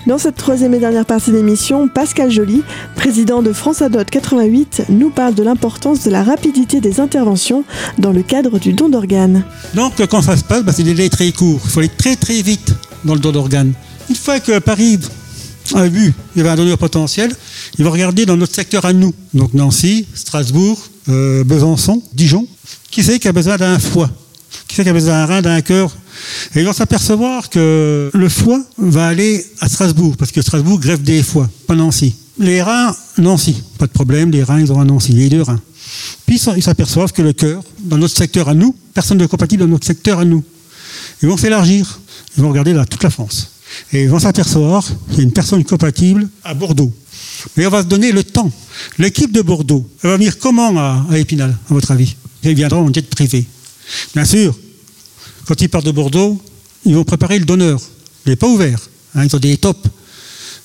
Dans 0.08 0.18
cette 0.18 0.34
troisième 0.34 0.74
et 0.74 0.80
dernière 0.80 1.06
partie 1.06 1.30
d'émission, 1.30 1.86
Pascal 1.86 2.32
Joly, 2.32 2.62
président 2.96 3.40
de 3.40 3.52
France 3.52 3.80
Adot 3.80 4.04
88, 4.10 4.86
nous 4.88 5.10
parle 5.10 5.34
de 5.34 5.44
l'importance 5.44 6.02
de 6.02 6.10
la 6.10 6.24
rapidité 6.24 6.80
des 6.80 6.98
interventions 6.98 7.62
dans 7.96 8.10
le 8.10 8.22
cadre 8.22 8.58
du 8.58 8.72
don 8.72 8.88
d'organes. 8.88 9.44
Donc 9.72 10.04
quand 10.08 10.22
ça 10.22 10.36
se 10.36 10.42
passe, 10.42 10.64
bah, 10.64 10.72
c'est 10.74 10.82
des 10.82 10.94
délais 10.94 11.08
très 11.08 11.30
courts. 11.30 11.60
Il 11.64 11.70
faut 11.70 11.78
aller 11.78 11.88
très 11.96 12.16
très 12.16 12.42
vite 12.42 12.74
dans 13.04 13.14
le 13.14 13.20
don 13.20 13.30
d'organes. 13.30 13.72
Une 14.10 14.16
fois 14.16 14.40
que 14.40 14.58
Paris 14.58 14.98
a 15.74 15.86
vu 15.86 16.12
qu'il 16.32 16.38
y 16.38 16.40
avait 16.40 16.50
un 16.50 16.56
donneur 16.56 16.78
potentiel, 16.78 17.32
il 17.78 17.84
va 17.84 17.90
regarder 17.90 18.26
dans 18.26 18.36
notre 18.36 18.54
secteur 18.54 18.84
à 18.84 18.92
nous. 18.92 19.14
Donc 19.32 19.54
Nancy, 19.54 20.06
Strasbourg, 20.12 20.76
euh, 21.08 21.44
Besançon, 21.44 22.02
Dijon. 22.14 22.46
Qui 22.90 23.02
c'est 23.02 23.18
qui 23.18 23.28
a 23.28 23.32
besoin 23.32 23.56
d'un 23.56 23.78
foie? 23.78 24.10
Qui 24.66 24.76
c'est 24.76 24.82
qui 24.82 24.88
a 24.88 24.92
besoin 24.92 25.12
d'un 25.12 25.26
rein, 25.26 25.42
d'un 25.42 25.60
cœur? 25.60 25.96
Et 26.54 26.60
ils 26.60 26.66
vont 26.66 26.72
s'apercevoir 26.72 27.48
que 27.50 28.10
le 28.12 28.28
foie 28.28 28.60
va 28.78 29.08
aller 29.08 29.44
à 29.60 29.68
Strasbourg, 29.68 30.16
parce 30.16 30.32
que 30.32 30.42
Strasbourg 30.42 30.80
greffe 30.80 31.02
des 31.02 31.22
foies, 31.22 31.48
pas 31.66 31.74
Nancy. 31.74 32.14
Les 32.38 32.62
reins, 32.62 32.94
Nancy, 33.18 33.62
pas 33.78 33.86
de 33.86 33.92
problème, 33.92 34.30
les 34.30 34.42
reins, 34.42 34.60
ils 34.60 34.70
auront 34.70 34.84
Nancy, 34.84 35.12
les 35.12 35.28
deux 35.28 35.42
reins. 35.42 35.60
Puis 36.26 36.40
ils 36.56 36.62
s'aperçoivent 36.62 37.12
que 37.12 37.22
le 37.22 37.32
cœur, 37.32 37.62
dans 37.80 37.98
notre 37.98 38.16
secteur 38.16 38.48
à 38.48 38.54
nous, 38.54 38.74
personne 38.94 39.18
ne 39.18 39.26
compatible 39.26 39.62
dans 39.62 39.68
notre 39.68 39.86
secteur 39.86 40.18
à 40.18 40.24
nous. 40.24 40.44
Ils 41.22 41.28
vont 41.28 41.36
s'élargir, 41.36 42.00
ils 42.36 42.42
vont 42.42 42.50
regarder 42.50 42.72
là, 42.72 42.84
toute 42.84 43.02
la 43.02 43.10
France. 43.10 43.50
Et 43.92 44.04
ils 44.04 44.08
vont 44.08 44.18
s'apercevoir 44.18 44.86
qu'il 45.08 45.18
y 45.18 45.20
a 45.20 45.24
une 45.24 45.32
personne 45.32 45.64
compatible 45.64 46.28
à 46.44 46.54
Bordeaux. 46.54 46.92
Mais 47.56 47.66
on 47.66 47.70
va 47.70 47.82
se 47.82 47.86
donner 47.86 48.12
le 48.12 48.24
temps. 48.24 48.50
L'équipe 48.98 49.32
de 49.32 49.42
Bordeaux, 49.42 49.88
elle 50.02 50.10
va 50.10 50.16
venir 50.16 50.38
comment 50.38 50.76
à, 50.78 51.06
Épinal, 51.16 51.56
à 51.70 51.74
votre 51.74 51.90
avis? 51.90 52.16
Ils 52.42 52.54
viendront 52.54 52.86
en 52.88 52.92
jet 52.92 53.08
privé. 53.08 53.44
Bien 54.14 54.24
sûr, 54.24 54.56
quand 55.46 55.60
ils 55.60 55.68
partent 55.68 55.86
de 55.86 55.92
Bordeaux, 55.92 56.40
ils 56.84 56.94
vont 56.94 57.04
préparer 57.04 57.38
le 57.38 57.44
donneur. 57.44 57.80
Il 58.26 58.30
n'est 58.30 58.36
pas 58.36 58.48
ouvert. 58.48 58.80
Hein, 59.14 59.24
ils 59.24 59.34
ont 59.34 59.38
des 59.38 59.56
tops. 59.56 59.88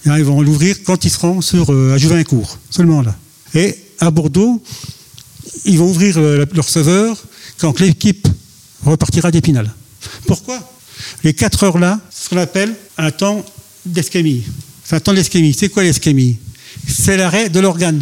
Hein, 0.05 0.17
ils 0.17 0.23
vont 0.23 0.41
l'ouvrir 0.41 0.83
quand 0.83 1.05
ils 1.05 1.09
seront 1.09 1.41
sur, 1.41 1.71
euh, 1.71 1.93
à 1.93 1.97
Juvincourt, 1.97 2.57
seulement 2.69 3.01
là. 3.01 3.15
Et 3.53 3.77
à 3.99 4.11
Bordeaux, 4.11 4.61
ils 5.65 5.77
vont 5.77 5.89
ouvrir 5.89 6.17
euh, 6.17 6.45
le 6.51 6.61
receveur 6.61 7.17
quand 7.57 7.79
l'équipe 7.79 8.27
repartira 8.85 9.31
d'Épinal. 9.31 9.71
Pourquoi? 10.27 10.59
Les 11.23 11.33
4 11.33 11.63
heures 11.63 11.77
là, 11.77 11.99
ce 12.23 12.29
qu'on 12.29 12.37
appelle 12.37 12.73
un 12.97 13.11
temps 13.11 13.43
d'ischémie. 13.85 14.43
C'est 14.85 14.95
un 14.95 15.01
temps 15.01 15.13
d'ischémie. 15.13 15.53
C'est 15.53 15.67
quoi 15.67 15.83
l'ischémie 15.83 16.37
C'est 16.87 17.17
l'arrêt 17.17 17.49
de 17.49 17.59
l'organe. 17.59 18.01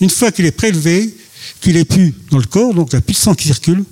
Une 0.00 0.10
fois 0.10 0.30
qu'il 0.30 0.44
est 0.44 0.52
prélevé, 0.52 1.12
qu'il 1.60 1.76
est 1.76 1.84
plus 1.84 2.14
dans 2.30 2.38
le 2.38 2.44
corps, 2.44 2.72
donc 2.72 2.90
il 2.92 2.94
n'y 2.94 2.98
a 2.98 3.00
plus 3.00 3.14
de 3.14 3.18
sang 3.18 3.34
qui 3.34 3.48
circule, 3.48 3.82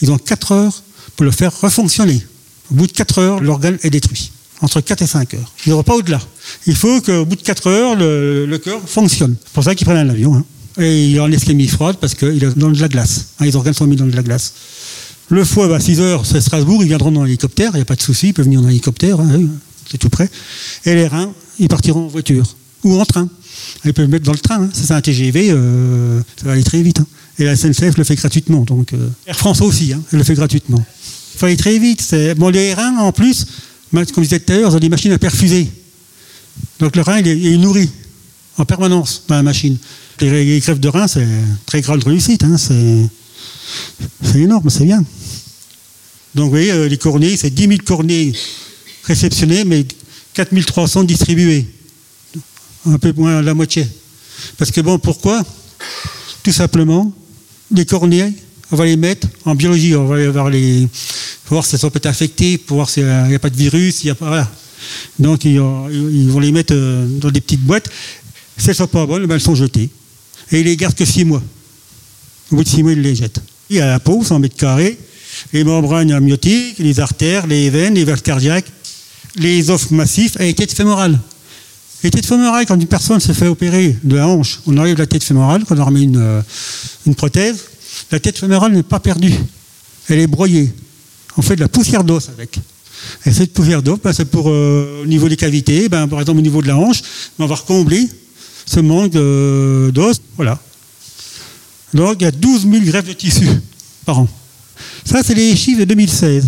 ils 0.00 0.12
ont 0.12 0.18
4 0.18 0.52
heures 0.52 0.82
pour 1.16 1.24
le 1.24 1.32
faire 1.32 1.52
refonctionner. 1.60 2.24
Au 2.70 2.74
bout 2.74 2.86
de 2.86 2.92
4 2.92 3.18
heures, 3.18 3.40
l'organe 3.40 3.78
est 3.82 3.90
détruit. 3.90 4.30
Entre 4.60 4.80
4 4.80 5.02
et 5.02 5.06
5 5.08 5.34
heures. 5.34 5.52
Il 5.66 5.70
n'y 5.70 5.72
aura 5.72 5.82
pas 5.82 5.96
au-delà. 5.96 6.20
Il 6.66 6.76
faut 6.76 7.00
qu'au 7.00 7.24
bout 7.24 7.34
de 7.34 7.42
4 7.42 7.66
heures, 7.66 7.96
le, 7.96 8.56
cœur 8.58 8.80
fonctionne. 8.86 9.34
C'est 9.44 9.52
pour 9.54 9.64
ça 9.64 9.74
qu'ils 9.74 9.86
prennent 9.86 10.08
un 10.08 10.08
avion. 10.08 10.36
Hein. 10.36 10.44
Et 10.78 11.06
il 11.06 11.16
est 11.16 11.20
en 11.20 11.32
ischémie 11.32 11.66
froide 11.66 11.96
parce 12.00 12.14
qu'il 12.14 12.44
est 12.44 12.56
dans 12.56 12.70
de 12.70 12.80
la 12.80 12.88
glace. 12.88 13.26
Hein, 13.40 13.44
les 13.44 13.56
organes 13.56 13.74
sont 13.74 13.88
mis 13.88 13.96
dans 13.96 14.06
de 14.06 14.14
la 14.14 14.22
glace. 14.22 14.54
Le 15.32 15.44
foie, 15.44 15.64
à 15.64 15.68
bah, 15.68 15.80
6 15.80 16.00
heures, 16.00 16.26
c'est 16.26 16.42
Strasbourg, 16.42 16.82
ils 16.82 16.88
viendront 16.88 17.10
dans 17.10 17.24
l'hélicoptère, 17.24 17.70
il 17.72 17.76
n'y 17.76 17.80
a 17.80 17.86
pas 17.86 17.96
de 17.96 18.02
souci, 18.02 18.28
ils 18.28 18.32
peuvent 18.34 18.44
venir 18.44 18.60
dans 18.60 18.68
l'hélicoptère, 18.68 19.18
hein, 19.18 19.40
c'est 19.90 19.96
tout 19.96 20.10
près. 20.10 20.28
Et 20.84 20.94
les 20.94 21.06
reins, 21.06 21.32
ils 21.58 21.68
partiront 21.68 22.04
en 22.04 22.08
voiture 22.08 22.54
ou 22.84 23.00
en 23.00 23.06
train. 23.06 23.26
Ils 23.86 23.94
peuvent 23.94 24.10
mettre 24.10 24.26
dans 24.26 24.32
le 24.32 24.38
train, 24.38 24.68
c'est 24.74 24.90
un 24.90 25.00
TGV, 25.00 25.48
euh, 25.48 26.20
ça 26.36 26.44
va 26.44 26.52
aller 26.52 26.62
très 26.62 26.82
vite. 26.82 27.00
Et 27.38 27.44
la 27.44 27.56
SNCF 27.56 27.96
le 27.96 28.04
fait 28.04 28.14
gratuitement. 28.14 28.64
Donc, 28.64 28.92
euh, 28.92 29.08
Air 29.26 29.38
France 29.38 29.62
aussi, 29.62 29.94
hein, 29.94 30.02
elle 30.12 30.18
le 30.18 30.24
fait 30.24 30.34
gratuitement. 30.34 30.84
Il 31.34 31.38
faut 31.38 31.46
aller 31.46 31.56
très 31.56 31.78
vite. 31.78 32.14
Bon, 32.36 32.50
les 32.50 32.74
reins, 32.74 32.98
en 32.98 33.12
plus, 33.12 33.46
comme 33.90 34.04
je 34.04 34.20
disais 34.20 34.40
tout 34.40 34.52
à 34.52 34.56
l'heure, 34.56 34.70
ils 34.70 34.76
ont 34.76 34.80
des 34.80 34.90
machines 34.90 35.12
à 35.12 35.18
perfuser. 35.18 35.66
Donc 36.78 36.94
le 36.94 37.00
rein, 37.00 37.20
il 37.20 37.46
est, 37.46 37.56
nourri 37.56 37.88
en 38.58 38.66
permanence 38.66 39.22
dans 39.28 39.36
la 39.36 39.42
machine. 39.42 39.78
Les, 40.20 40.60
greffes 40.60 40.78
de 40.78 40.88
rein, 40.88 41.08
c'est 41.08 41.26
très 41.64 41.80
grande 41.80 42.04
réussite. 42.04 42.44
Hein, 42.44 42.58
c'est 42.58 43.08
énorme, 44.38 44.68
c'est 44.68 44.84
bien. 44.84 45.02
Donc 46.34 46.44
vous 46.44 46.50
voyez, 46.50 46.72
euh, 46.72 46.88
les 46.88 46.98
cornets, 46.98 47.36
c'est 47.36 47.50
10 47.50 47.68
000 47.68 47.78
cornets 47.84 48.32
réceptionnés, 49.04 49.64
mais 49.64 49.84
4 50.34 50.54
300 50.64 51.04
distribués. 51.04 51.66
Un 52.86 52.98
peu 52.98 53.12
moins 53.12 53.42
la 53.42 53.54
moitié. 53.54 53.86
Parce 54.56 54.70
que 54.70 54.80
bon, 54.80 54.98
pourquoi? 54.98 55.42
Tout 56.42 56.52
simplement, 56.52 57.12
les 57.70 57.84
cornets, 57.84 58.32
on 58.70 58.76
va 58.76 58.86
les 58.86 58.96
mettre 58.96 59.28
en 59.44 59.54
biologie, 59.54 59.94
on 59.94 60.06
va 60.06 60.30
voir 60.30 60.50
les, 60.50 60.88
voir 61.48 61.64
si 61.64 61.74
elles 61.74 61.80
sont 61.80 61.90
peut-être 61.90 62.06
affectées, 62.06 62.58
pour 62.58 62.76
voir 62.76 62.90
s'il 62.90 63.04
n'y 63.04 63.34
a 63.34 63.38
pas 63.38 63.50
de 63.50 63.56
virus, 63.56 64.02
il 64.02 64.08
y 64.08 64.10
a 64.10 64.14
pas, 64.14 64.50
Donc 65.18 65.44
ils, 65.44 65.60
vont 65.60 66.40
les 66.40 66.52
mettre 66.52 66.74
euh, 66.74 67.06
dans 67.06 67.30
des 67.30 67.40
petites 67.40 67.60
boîtes. 67.60 67.88
Si 68.56 68.66
elles 68.66 68.70
ne 68.70 68.76
sont 68.76 68.86
pas 68.86 69.06
bonnes, 69.06 69.26
ben, 69.26 69.34
elles 69.34 69.40
sont 69.40 69.54
jetées. 69.54 69.90
Et 70.50 70.60
ils 70.60 70.64
les 70.64 70.76
gardent 70.76 70.94
que 70.94 71.04
6 71.04 71.24
mois. 71.24 71.42
Au 72.50 72.56
bout 72.56 72.64
de 72.64 72.68
6 72.68 72.82
mois, 72.82 72.92
ils 72.92 73.02
les 73.02 73.14
jettent. 73.14 73.40
Il 73.70 73.76
y 73.76 73.80
a 73.80 73.86
la 73.86 74.00
peau, 74.00 74.22
100 74.24 74.38
mètres 74.38 74.56
carrés, 74.56 74.98
les 75.52 75.64
membranes 75.64 76.12
amniotiques, 76.12 76.78
les 76.78 77.00
artères, 77.00 77.46
les 77.46 77.70
veines, 77.70 77.94
les 77.94 78.04
valves 78.04 78.22
cardiaques, 78.22 78.70
les 79.36 79.70
offres 79.70 79.92
massifs 79.92 80.36
et 80.40 80.44
les 80.44 80.54
têtes 80.54 80.72
fémorales. 80.72 81.18
Les 82.02 82.10
têtes 82.10 82.26
fémorales, 82.26 82.66
quand 82.66 82.74
une 82.74 82.86
personne 82.86 83.20
se 83.20 83.32
fait 83.32 83.46
opérer 83.46 83.96
de 84.02 84.16
la 84.16 84.26
hanche, 84.26 84.60
on 84.66 84.76
enlève 84.76 84.98
la 84.98 85.06
tête 85.06 85.22
fémorale, 85.22 85.64
quand 85.66 85.78
on 85.78 85.84
remet 85.84 86.02
une, 86.02 86.16
euh, 86.16 86.42
une 87.06 87.14
prothèse, 87.14 87.64
la 88.10 88.18
tête 88.18 88.38
fémorale 88.38 88.72
n'est 88.72 88.82
pas 88.82 88.98
perdue. 88.98 89.34
Elle 90.08 90.18
est 90.18 90.26
broyée. 90.26 90.72
On 91.36 91.42
fait 91.42 91.54
de 91.54 91.60
la 91.60 91.68
poussière 91.68 92.02
d'os 92.02 92.28
avec. 92.28 92.58
Et 93.24 93.32
cette 93.32 93.52
poussière 93.52 93.82
d'os, 93.82 93.98
ben, 94.02 94.12
c'est 94.12 94.24
pour, 94.24 94.48
euh, 94.48 95.02
au 95.02 95.06
niveau 95.06 95.28
des 95.28 95.36
cavités, 95.36 95.88
ben, 95.88 96.08
par 96.08 96.20
exemple 96.20 96.40
au 96.40 96.42
niveau 96.42 96.60
de 96.60 96.68
la 96.68 96.76
hanche, 96.76 97.02
on 97.38 97.46
va 97.46 97.54
recombler 97.54 98.08
ce 98.66 98.80
manque 98.80 99.12
d'os. 99.92 100.20
Voilà. 100.36 100.60
Donc 101.94 102.16
il 102.20 102.24
y 102.24 102.26
a 102.26 102.30
12 102.30 102.62
000 102.70 102.84
greffes 102.84 103.08
de 103.08 103.12
tissu 103.12 103.46
par 104.04 104.20
an. 104.20 104.28
Ça, 105.04 105.22
c'est 105.22 105.34
les 105.34 105.56
chiffres 105.56 105.80
de 105.80 105.84
2016. 105.84 106.46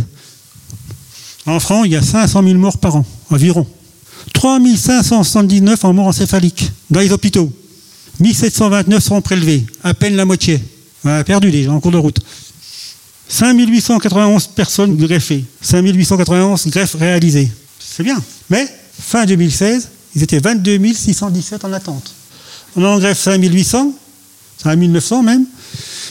En 1.47 1.61
France, 1.61 1.87
il 1.87 1.93
y 1.93 1.97
a 1.97 2.03
500 2.03 2.43
000 2.43 2.55
morts 2.55 2.79
par 2.79 2.97
an, 2.97 3.05
environ. 3.31 3.67
3 4.33 4.59
579 4.77 5.85
en 5.85 5.93
morts 5.93 6.07
encéphaliques 6.07 6.71
dans 6.91 7.01
les 7.01 7.13
hôpitaux. 7.13 7.53
1729 8.21 9.03
seront 9.03 9.21
prélevés, 9.21 9.65
à 9.83 9.95
peine 9.95 10.17
la 10.17 10.25
moitié. 10.25 10.63
On 11.05 11.11
a 11.11 11.25
perdu 11.25 11.51
déjà 11.51 11.73
en 11.73 11.81
cours 11.81 11.91
de 11.91 11.99
route. 11.99 12.21
5891 13.29 14.49
personnes 14.49 14.97
greffées, 14.97 15.45
5891 15.61 16.67
greffes 16.69 16.95
réalisées. 16.95 17.51
C'est 17.79 18.03
bien. 18.03 18.23
Mais 18.51 18.67
fin 18.99 19.25
2016, 19.25 19.89
ils 20.15 20.23
étaient 20.23 20.39
22 20.39 20.95
617 20.95 21.65
en 21.65 21.73
attente. 21.73 22.15
On 22.77 22.85
en 22.85 22.99
greffe 22.99 23.19
5800, 23.19 23.93
5900 24.63 25.23
même, 25.23 25.45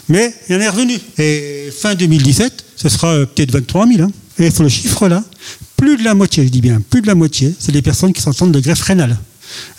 mais 0.10 0.34
il 0.49 0.56
en 0.56 0.60
est 0.60 0.69
revenu. 0.69 0.99
Et 1.17 1.69
fin 1.77 1.95
2017, 1.95 2.65
ce 2.75 2.89
sera 2.89 3.08
euh, 3.10 3.25
peut-être 3.25 3.51
23 3.51 3.88
000. 3.88 4.01
Hein. 4.03 4.12
Et 4.39 4.51
sur 4.51 4.63
le 4.63 4.69
chiffre 4.69 5.08
là, 5.08 5.23
plus 5.77 5.97
de 5.97 6.03
la 6.03 6.13
moitié, 6.13 6.43
je 6.45 6.49
dis 6.49 6.62
bien, 6.62 6.82
plus 6.89 7.01
de 7.01 7.08
la 7.08 7.15
moitié, 7.15 7.53
c'est 7.60 7.71
des 7.71 7.82
personnes 7.82 8.13
qui 8.13 8.21
sont 8.21 8.47
de 8.47 8.60
greffe 8.60 8.82
rénale. 8.82 9.17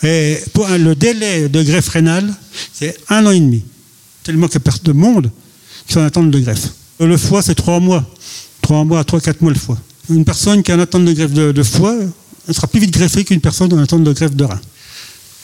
Et 0.03 0.37
pour 0.53 0.67
le 0.67 0.95
délai 0.95 1.49
de 1.49 1.63
greffe 1.63 1.89
rénale, 1.89 2.33
c'est 2.73 2.95
un 3.09 3.25
an 3.25 3.31
et 3.31 3.39
demi. 3.39 3.63
Tellement 4.23 4.47
qu'il 4.47 4.61
y 4.63 4.69
a 4.69 4.71
de 4.83 4.91
monde 4.91 5.31
qui 5.85 5.93
sont 5.93 5.99
en 5.99 6.05
attente 6.05 6.31
de 6.31 6.39
greffe. 6.39 6.69
Le 6.99 7.17
foie, 7.17 7.41
c'est 7.41 7.55
trois 7.55 7.79
mois. 7.79 8.05
Trois 8.61 8.83
mois, 8.83 9.03
trois, 9.03 9.19
quatre 9.19 9.41
mois 9.41 9.51
le 9.51 9.59
foie. 9.59 9.77
Une 10.09 10.25
personne 10.25 10.63
qui 10.63 10.71
est 10.71 10.73
en 10.73 10.79
attente 10.79 11.05
de 11.05 11.13
greffe 11.13 11.33
de, 11.33 11.63
foie, 11.63 11.95
elle 12.47 12.53
sera 12.53 12.67
plus 12.67 12.79
vite 12.79 12.91
greffée 12.91 13.23
qu'une 13.23 13.41
personne 13.41 13.71
en 13.73 13.79
attente 13.79 14.03
de 14.03 14.13
greffe 14.13 14.35
de 14.35 14.43
rein. 14.43 14.59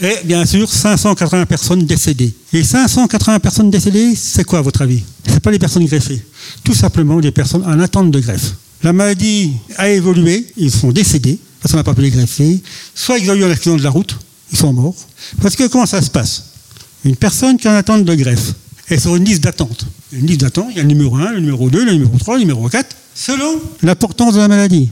Et 0.01 0.15
bien 0.23 0.45
sûr, 0.47 0.67
580 0.67 1.45
personnes 1.45 1.85
décédées. 1.85 2.33
Et 2.53 2.63
580 2.63 3.39
personnes 3.39 3.69
décédées, 3.69 4.15
c'est 4.15 4.43
quoi 4.43 4.59
à 4.59 4.61
votre 4.63 4.81
avis? 4.81 5.03
Ce 5.27 5.37
pas 5.37 5.51
les 5.51 5.59
personnes 5.59 5.85
greffées. 5.85 6.21
Tout 6.63 6.73
simplement 6.73 7.19
des 7.19 7.31
personnes 7.31 7.63
en 7.63 7.79
attente 7.79 8.09
de 8.09 8.19
greffe. 8.19 8.55
La 8.81 8.93
maladie 8.93 9.53
a 9.77 9.89
évolué, 9.89 10.47
ils 10.57 10.71
sont 10.71 10.91
décédés, 10.91 11.37
parce 11.61 11.71
qu'on 11.71 11.77
n'a 11.77 11.83
pas 11.83 11.93
pu 11.93 12.01
les 12.01 12.09
greffer. 12.09 12.59
Soit 12.95 13.19
ils 13.19 13.29
ont 13.29 13.35
eu 13.35 13.43
un 13.43 13.51
accident 13.51 13.75
de 13.75 13.83
la 13.83 13.91
route, 13.91 14.17
ils 14.51 14.57
sont 14.57 14.73
morts. 14.73 14.95
Parce 15.39 15.55
que 15.55 15.67
comment 15.67 15.85
ça 15.85 16.01
se 16.01 16.09
passe? 16.09 16.45
Une 17.05 17.15
personne 17.15 17.57
qui 17.57 17.67
est 17.67 17.69
en 17.69 17.75
attente 17.75 18.03
de 18.03 18.15
greffe 18.15 18.53
est 18.89 18.97
sur 18.97 19.15
une 19.15 19.23
liste 19.23 19.43
d'attente. 19.43 19.85
Une 20.11 20.25
liste 20.25 20.41
d'attente, 20.41 20.67
il 20.71 20.77
y 20.77 20.79
a 20.79 20.83
le 20.83 20.89
numéro 20.89 21.15
1, 21.15 21.33
le 21.33 21.39
numéro 21.41 21.69
2, 21.69 21.85
le 21.85 21.91
numéro 21.91 22.17
3, 22.17 22.35
le 22.35 22.41
numéro 22.41 22.67
4, 22.67 22.95
selon 23.13 23.59
l'importance 23.81 24.35
de 24.35 24.39
la 24.39 24.47
maladie. 24.47 24.89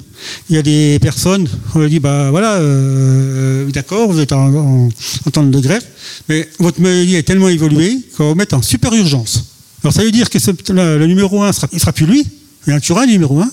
Il 0.50 0.56
y 0.56 0.60
a 0.60 0.62
des 0.62 1.00
personnes, 1.00 1.48
on 1.74 1.80
leur 1.80 1.90
dit, 1.90 2.00
bah 2.00 2.30
voilà, 2.32 2.56
euh, 2.56 3.70
d'accord, 3.72 4.12
vous 4.12 4.20
êtes 4.20 4.34
en, 4.34 4.90
attente 5.26 5.52
de 5.52 5.60
greffe, 5.60 5.86
mais 6.28 6.50
votre 6.60 6.82
maladie 6.82 7.16
est 7.16 7.24
tellement 7.24 7.50
évoluée 7.50 8.00
qu'on 8.18 8.30
va 8.30 8.36
mettre 8.36 8.56
en 8.56 8.62
super 8.62 8.94
urgence. 8.94 9.46
Alors 9.84 9.94
ça 9.94 10.04
veut 10.04 10.12
dire 10.12 10.30
que 10.30 10.38
le, 10.74 11.06
numéro 11.06 11.42
1, 11.42 11.52
il 11.72 11.76
ne 11.76 11.80
sera 11.80 11.94
plus 11.94 12.06
lui, 12.06 12.26
il 12.68 12.70
y 12.72 12.74
a 12.74 13.00
un 13.00 13.06
numéro 13.06 13.40
1, 13.40 13.50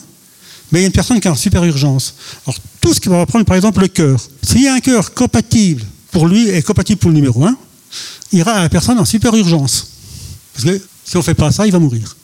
mais 0.73 0.81
il 0.81 0.83
y 0.83 0.85
a 0.85 0.87
une 0.87 0.93
personne 0.93 1.21
qui 1.21 1.29
est 1.29 1.31
en 1.31 1.37
super 1.37 1.65
urgence. 1.65 2.15
Alors, 2.47 2.59
tout 2.81 2.93
ce 2.93 3.01
qui 3.01 3.09
va 3.09 3.25
prendre, 3.27 3.45
par 3.45 3.57
exemple, 3.57 3.81
le 3.81 3.89
cœur. 3.89 4.21
S'il 4.43 4.63
y 4.63 4.69
a 4.69 4.75
un 4.75 4.81
cœur 4.81 5.15
compatible 5.15 5.83
pour 6.11 6.27
lui 6.27 6.49
et 6.49 6.63
compatible 6.63 6.99
pour 6.99 7.11
le 7.11 7.17
numéro 7.17 7.45
1, 7.45 7.57
il 8.33 8.41
ira 8.41 8.53
à 8.53 8.63
la 8.63 8.69
personne 8.69 8.99
en 8.99 9.05
super 9.05 9.35
urgence. 9.35 9.89
Parce 10.55 10.65
que 10.65 10.81
si 11.05 11.17
on 11.17 11.21
ne 11.21 11.25
fait 11.25 11.35
pas 11.35 11.53
ça, 11.53 11.67
il 11.67 11.73
va 11.73 11.79
mourir. 11.79 12.17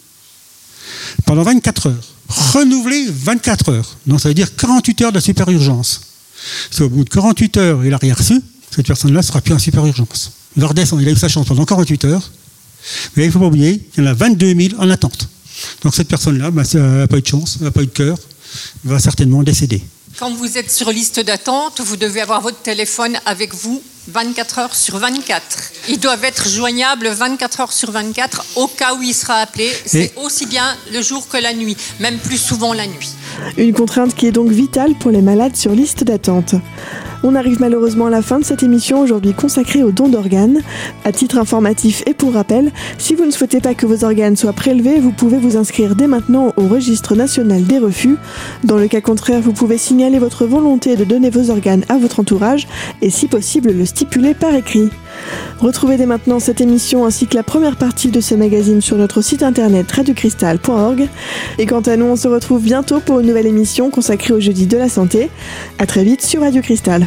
Pendant 1.24 1.42
24 1.42 1.86
heures. 1.88 2.08
Renouveler 2.32 3.06
24 3.10 3.68
heures. 3.70 3.96
Donc 4.06 4.20
ça 4.20 4.28
veut 4.28 4.34
dire 4.34 4.54
48 4.56 5.02
heures 5.02 5.12
de 5.12 5.20
super 5.20 5.48
urgence. 5.50 6.00
Si 6.70 6.82
au 6.82 6.88
bout 6.88 7.04
de 7.04 7.10
48 7.10 7.56
heures, 7.58 7.84
il 7.84 7.90
n'a 7.90 7.98
rien 7.98 8.14
reçu, 8.14 8.40
cette 8.74 8.86
personne-là 8.86 9.20
ne 9.20 9.24
sera 9.24 9.40
plus 9.40 9.54
en 9.54 9.58
super 9.58 9.86
urgence. 9.86 10.32
Il 10.56 10.64
a 10.64 11.10
eu 11.10 11.16
sa 11.16 11.28
chance 11.28 11.46
pendant 11.46 11.64
48 11.64 12.04
heures. 12.06 12.30
Mais 13.16 13.24
il 13.24 13.26
ne 13.26 13.32
faut 13.32 13.38
pas 13.38 13.46
oublier 13.46 13.78
qu'il 13.78 14.02
y 14.02 14.06
en 14.06 14.10
a 14.10 14.14
22 14.14 14.54
000 14.54 14.80
en 14.80 14.90
attente. 14.90 15.28
Donc 15.82 15.94
cette 15.94 16.08
personne-là, 16.08 16.50
bah, 16.50 16.62
elle 16.74 16.80
n'a 16.80 17.06
pas 17.06 17.18
eu 17.18 17.22
de 17.22 17.26
chance, 17.26 17.58
elle 17.60 17.66
n'a 17.66 17.70
pas 17.70 17.82
eu 17.82 17.86
de 17.86 17.92
cœur, 17.92 18.18
va 18.84 18.98
certainement 18.98 19.42
décéder. 19.42 19.82
Quand 20.18 20.30
vous 20.30 20.58
êtes 20.58 20.70
sur 20.70 20.90
liste 20.90 21.20
d'attente, 21.20 21.80
vous 21.80 21.96
devez 21.96 22.20
avoir 22.20 22.42
votre 22.42 22.58
téléphone 22.58 23.16
avec 23.24 23.54
vous 23.54 23.82
24 24.08 24.58
heures 24.58 24.74
sur 24.74 24.98
24. 24.98 25.42
Ils 25.88 25.98
doivent 25.98 26.24
être 26.24 26.48
joignables 26.48 27.08
24 27.08 27.60
heures 27.60 27.72
sur 27.72 27.90
24 27.90 28.44
au 28.56 28.66
cas 28.66 28.94
où 28.94 29.02
il 29.02 29.14
sera 29.14 29.36
appelé. 29.36 29.70
C'est 29.86 30.12
aussi 30.16 30.46
bien 30.46 30.76
le 30.92 31.00
jour 31.00 31.28
que 31.28 31.38
la 31.38 31.54
nuit, 31.54 31.76
même 31.98 32.18
plus 32.18 32.36
souvent 32.36 32.74
la 32.74 32.86
nuit. 32.86 33.10
Une 33.56 33.72
contrainte 33.72 34.14
qui 34.14 34.26
est 34.26 34.32
donc 34.32 34.50
vitale 34.50 34.94
pour 34.96 35.10
les 35.10 35.22
malades 35.22 35.56
sur 35.56 35.72
liste 35.72 36.04
d'attente. 36.04 36.56
On 37.24 37.36
arrive 37.36 37.60
malheureusement 37.60 38.06
à 38.06 38.10
la 38.10 38.22
fin 38.22 38.40
de 38.40 38.44
cette 38.44 38.64
émission 38.64 39.00
aujourd'hui 39.00 39.32
consacrée 39.32 39.82
aux 39.84 39.92
dons 39.92 40.08
d'organes. 40.08 40.60
À 41.04 41.12
titre 41.12 41.38
informatif 41.38 42.02
et 42.06 42.14
pour 42.14 42.34
rappel, 42.34 42.72
si 42.98 43.14
vous 43.14 43.24
ne 43.24 43.30
souhaitez 43.30 43.60
pas 43.60 43.74
que 43.74 43.86
vos 43.86 44.04
organes 44.04 44.36
soient 44.36 44.52
prélevés, 44.52 44.98
vous 44.98 45.12
pouvez 45.12 45.38
vous 45.38 45.56
inscrire 45.56 45.94
dès 45.94 46.08
maintenant 46.08 46.52
au 46.56 46.66
registre 46.66 47.14
national 47.14 47.62
des 47.64 47.78
refus. 47.78 48.16
Dans 48.64 48.76
le 48.76 48.88
cas 48.88 49.00
contraire, 49.00 49.40
vous 49.40 49.52
pouvez 49.52 49.78
signaler 49.78 50.18
votre 50.18 50.46
volonté 50.46 50.96
de 50.96 51.04
donner 51.04 51.30
vos 51.30 51.50
organes 51.50 51.84
à 51.88 51.96
votre 51.96 52.20
entourage 52.20 52.66
et 53.02 53.10
si 53.10 53.28
possible 53.28 53.72
le 53.72 53.86
stipuler 53.86 54.34
par 54.34 54.54
écrit. 54.54 54.90
Retrouvez 55.60 55.96
dès 55.96 56.06
maintenant 56.06 56.40
cette 56.40 56.60
émission 56.60 57.06
ainsi 57.06 57.28
que 57.28 57.36
la 57.36 57.44
première 57.44 57.76
partie 57.76 58.10
de 58.10 58.20
ce 58.20 58.34
magazine 58.34 58.80
sur 58.80 58.96
notre 58.96 59.22
site 59.22 59.44
internet 59.44 59.90
radiocristal.org. 59.92 61.08
Et 61.58 61.66
quant 61.66 61.82
à 61.82 61.96
nous, 61.96 62.06
on 62.06 62.16
se 62.16 62.26
retrouve 62.26 62.62
bientôt 62.62 62.98
pour 62.98 63.20
une 63.20 63.28
nouvelle 63.28 63.46
émission 63.46 63.90
consacrée 63.90 64.34
au 64.34 64.40
jeudi 64.40 64.66
de 64.66 64.76
la 64.76 64.88
santé. 64.88 65.30
A 65.78 65.86
très 65.86 66.02
vite 66.02 66.22
sur 66.22 66.40
Radio 66.40 66.62
Cristal. 66.62 67.06